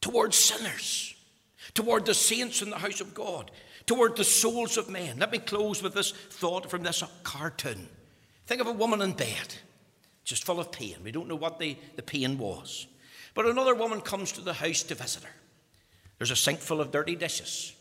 towards 0.07 0.37
sinners, 0.37 1.17
toward 1.75 2.07
the 2.07 2.15
saints 2.15 2.63
in 2.63 2.71
the 2.71 2.79
house 2.79 3.01
of 3.01 3.13
God, 3.13 3.51
toward 3.87 4.15
the 4.15 4.23
souls 4.23 4.77
of 4.77 4.89
men. 4.89 5.19
Let 5.19 5.33
me 5.33 5.41
close 5.41 5.83
with 5.83 5.95
this 5.95 6.13
thought 6.13 6.71
from 6.71 6.85
this 6.85 7.03
cartoon. 7.25 7.89
Think 8.47 8.61
of 8.61 8.69
a 8.69 8.73
woman 8.73 9.03
in 9.03 9.15
bed, 9.15 9.57
just 10.23 10.45
full 10.45 10.61
of 10.61 10.71
pain. 10.71 10.95
We 11.03 11.11
don't 11.11 11.27
know 11.27 11.35
what 11.35 11.59
the, 11.59 11.77
the 11.97 12.03
pain 12.03 12.39
was. 12.39 12.87
But 13.35 13.47
another 13.47 13.75
woman 13.75 14.01
comes 14.01 14.31
to 14.33 14.41
the 14.43 14.53
house 14.53 14.85
to 14.85 14.95
visit 14.95 15.25
her. 15.25 15.35
There's 16.19 16.31
a 16.31 16.37
sink 16.37 16.61
full 16.61 16.81
of 16.81 16.93
dirty 16.93 17.17
dishes. 17.17 17.75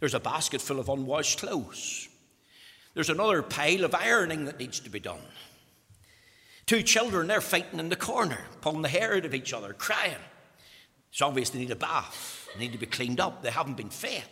There's 0.00 0.14
a 0.14 0.20
basket 0.20 0.62
full 0.62 0.80
of 0.80 0.88
unwashed 0.88 1.40
clothes. 1.40 2.08
There's 2.94 3.10
another 3.10 3.42
pile 3.42 3.84
of 3.84 3.94
ironing 3.94 4.46
that 4.46 4.58
needs 4.58 4.80
to 4.80 4.88
be 4.88 4.98
done. 4.98 5.20
Two 6.64 6.82
children, 6.82 7.26
they're 7.26 7.42
fighting 7.42 7.78
in 7.78 7.90
the 7.90 7.96
corner, 7.96 8.38
pulling 8.62 8.80
the 8.80 8.88
hair 8.88 9.14
out 9.14 9.26
of 9.26 9.34
each 9.34 9.52
other, 9.52 9.74
crying. 9.74 10.16
It's 11.10 11.22
obvious 11.22 11.50
they 11.50 11.58
need 11.58 11.70
a 11.70 11.76
bath, 11.76 12.48
they 12.54 12.60
need 12.60 12.72
to 12.72 12.78
be 12.78 12.86
cleaned 12.86 13.20
up, 13.20 13.42
they 13.42 13.50
haven't 13.50 13.76
been 13.76 13.90
fed. 13.90 14.24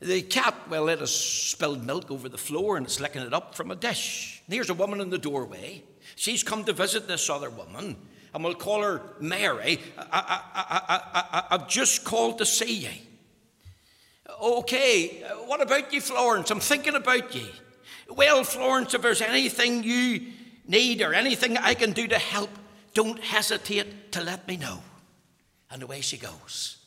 The 0.00 0.22
cat, 0.22 0.54
well, 0.70 0.88
it 0.88 1.00
has 1.00 1.14
spilled 1.14 1.84
milk 1.84 2.10
over 2.10 2.28
the 2.28 2.38
floor 2.38 2.76
and 2.76 2.86
it's 2.86 3.00
licking 3.00 3.22
it 3.22 3.34
up 3.34 3.54
from 3.54 3.70
a 3.70 3.76
dish. 3.76 4.42
And 4.46 4.54
here's 4.54 4.70
a 4.70 4.74
woman 4.74 5.00
in 5.00 5.10
the 5.10 5.18
doorway. 5.18 5.84
She's 6.16 6.42
come 6.42 6.64
to 6.64 6.72
visit 6.72 7.06
this 7.06 7.28
other 7.28 7.50
woman, 7.50 7.96
and 8.32 8.44
we'll 8.44 8.54
call 8.54 8.82
her 8.82 9.02
Mary. 9.20 9.78
I, 9.98 11.46
have 11.50 11.68
just 11.68 12.04
called 12.04 12.38
to 12.38 12.46
see 12.46 12.74
you. 12.74 12.90
Okay, 14.42 15.22
what 15.46 15.60
about 15.60 15.92
you, 15.92 16.00
Florence? 16.00 16.50
I'm 16.50 16.60
thinking 16.60 16.94
about 16.94 17.34
you. 17.34 17.46
Well, 18.08 18.42
Florence, 18.42 18.94
if 18.94 19.02
there's 19.02 19.20
anything 19.20 19.82
you 19.82 20.32
need 20.66 21.02
or 21.02 21.12
anything 21.12 21.58
I 21.58 21.74
can 21.74 21.92
do 21.92 22.06
to 22.08 22.18
help, 22.18 22.50
don't 22.94 23.20
hesitate 23.20 24.12
to 24.12 24.22
let 24.22 24.48
me 24.48 24.56
know 24.56 24.82
and 25.70 25.82
away 25.82 26.00
she 26.00 26.16
goes. 26.16 26.78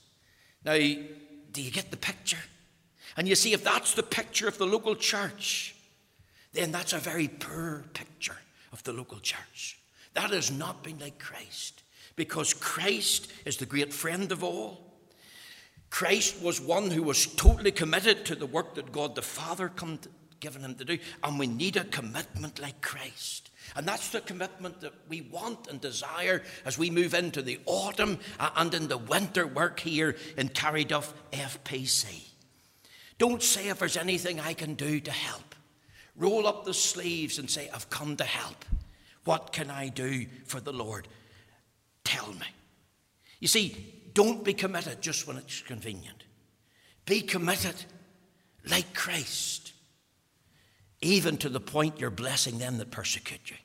Now, 0.66 0.74
do 0.76 1.62
you 1.62 1.72
get 1.72 1.92
the 1.92 1.98
picture? 1.98 2.38
And 3.16 3.28
you 3.28 3.36
see, 3.36 3.54
if 3.54 3.64
that's 3.64 3.94
the 3.94 4.04
picture 4.04 4.48
of 4.48 4.58
the 4.58 4.66
local 4.66 4.96
church, 4.96 5.76
then 6.54 6.72
that's 6.72 6.94
a 6.94 7.00
very 7.00 7.28
poor 7.28 7.84
picture 7.94 8.38
of 8.72 8.84
the 8.84 8.94
local 8.94 9.20
church. 9.20 9.80
That 10.14 10.32
has 10.32 10.52
not 10.52 10.84
been 10.84 11.00
like 11.00 11.20
Christ, 11.20 11.84
because 12.16 12.54
Christ 12.54 13.32
is 13.46 13.58
the 13.58 13.66
great 13.66 13.94
friend 13.94 14.32
of 14.32 14.44
all. 14.44 14.80
Christ 15.90 16.42
was 16.42 16.60
one 16.60 16.90
who 16.90 17.04
was 17.04 17.28
totally 17.28 17.72
committed 17.72 18.26
to 18.26 18.36
the 18.36 18.48
work 18.48 18.76
that 18.76 18.92
God 18.92 19.16
the 19.16 19.22
Father 19.22 19.70
come 19.70 20.00
given 20.40 20.62
him 20.62 20.76
to 20.76 20.86
do, 20.86 20.98
and 21.24 21.40
we 21.40 21.48
need 21.48 21.78
a 21.78 21.84
commitment 21.86 22.60
like 22.60 22.82
Christ. 22.82 23.50
And 23.76 23.88
that's 23.88 24.10
the 24.10 24.22
commitment 24.22 24.82
that 24.82 24.94
we 25.10 25.22
want 25.22 25.68
and 25.68 25.82
desire 25.82 26.44
as 26.66 26.78
we 26.78 26.90
move 26.90 27.14
into 27.14 27.42
the 27.42 27.60
autumn 27.66 28.20
uh, 28.40 28.52
and 28.56 28.74
in 28.74 28.88
the 28.88 28.98
winter 28.98 29.48
work 29.48 29.80
here 29.80 30.16
in 30.38 30.50
Carryduff 30.50 31.12
FPC. 31.32 32.28
Don't 33.18 33.42
say 33.42 33.70
if 33.70 33.80
there's 33.80 33.98
anything 33.98 34.40
I 34.40 34.54
can 34.54 34.76
do 34.76 35.00
to 35.00 35.12
help. 35.12 35.56
Roll 36.16 36.46
up 36.46 36.66
the 36.66 36.74
sleeves 36.74 37.40
and 37.40 37.50
say, 37.50 37.70
I've 37.74 37.90
come 37.90 38.16
to 38.18 38.24
help. 38.24 38.66
What 39.26 39.52
can 39.52 39.72
I 39.72 39.90
do 39.90 40.28
for 40.46 40.60
the 40.60 40.74
Lord? 40.74 41.08
Tell 42.04 42.28
me. 42.34 42.48
You 43.40 43.48
see, 43.48 43.94
don't 44.14 44.44
be 44.44 44.54
committed 44.54 45.02
just 45.02 45.28
when 45.28 45.38
it's 45.38 45.62
convenient. 45.62 46.24
Be 47.06 47.22
committed 47.22 47.76
like 48.70 48.94
Christ, 48.94 49.74
even 51.02 51.38
to 51.38 51.50
the 51.50 51.60
point 51.60 52.00
you're 52.00 52.10
blessing 52.10 52.60
them 52.60 52.78
that 52.78 52.92
persecute 52.92 53.50
you. 53.50 53.58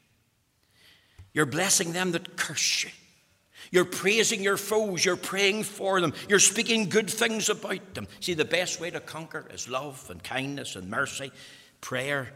You're 1.33 1.47
blessing 1.47 1.93
them 1.93 2.13
that 2.13 2.37
curse 2.37 2.85
you. 2.85 2.91
You're 3.71 3.85
praising 3.85 4.43
your 4.43 4.57
foes. 4.57 5.05
You're 5.05 5.17
praying 5.17 5.65
for 5.65 6.01
them. 6.01 6.15
You're 6.29 6.39
speaking 6.39 6.89
good 6.89 7.11
things 7.11 7.49
about 7.49 7.95
them. 7.95 8.09
See, 8.21 8.35
the 8.35 8.45
best 8.45 8.81
way 8.81 8.91
to 8.91 9.01
conquer 9.01 9.47
is 9.53 9.69
love 9.69 10.09
and 10.11 10.23
kindness 10.23 10.77
and 10.77 10.89
mercy, 10.89 11.31
prayer, 11.81 12.33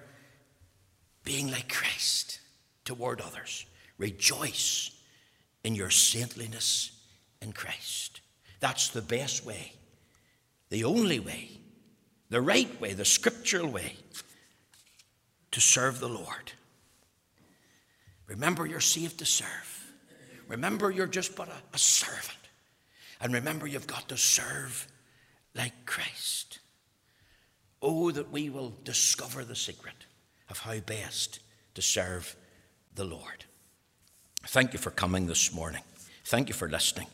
being 1.24 1.50
like 1.50 1.72
Christ 1.72 2.40
toward 2.84 3.20
others. 3.20 3.64
Rejoice 3.98 4.90
in 5.64 5.74
your 5.74 5.90
saintliness 5.90 6.92
in 7.40 7.52
Christ. 7.52 8.20
That's 8.60 8.88
the 8.88 9.02
best 9.02 9.46
way, 9.46 9.72
the 10.70 10.84
only 10.84 11.18
way, 11.20 11.50
the 12.30 12.40
right 12.40 12.80
way, 12.80 12.92
the 12.94 13.04
scriptural 13.04 13.68
way 13.68 13.96
to 15.50 15.60
serve 15.60 16.00
the 16.00 16.08
Lord. 16.08 16.52
Remember, 18.32 18.64
you're 18.64 18.80
saved 18.80 19.18
to 19.18 19.26
serve. 19.26 19.92
Remember, 20.48 20.90
you're 20.90 21.06
just 21.06 21.36
but 21.36 21.48
a, 21.48 21.74
a 21.74 21.78
servant. 21.78 22.38
And 23.20 23.34
remember, 23.34 23.66
you've 23.66 23.86
got 23.86 24.08
to 24.08 24.16
serve 24.16 24.88
like 25.54 25.84
Christ. 25.84 26.60
Oh, 27.82 28.10
that 28.10 28.32
we 28.32 28.48
will 28.48 28.74
discover 28.84 29.44
the 29.44 29.54
secret 29.54 30.06
of 30.48 30.60
how 30.60 30.80
best 30.80 31.40
to 31.74 31.82
serve 31.82 32.34
the 32.94 33.04
Lord. 33.04 33.44
Thank 34.46 34.72
you 34.72 34.78
for 34.78 34.90
coming 34.90 35.26
this 35.26 35.52
morning. 35.52 35.82
Thank 36.24 36.48
you 36.48 36.54
for 36.54 36.70
listening. 36.70 37.08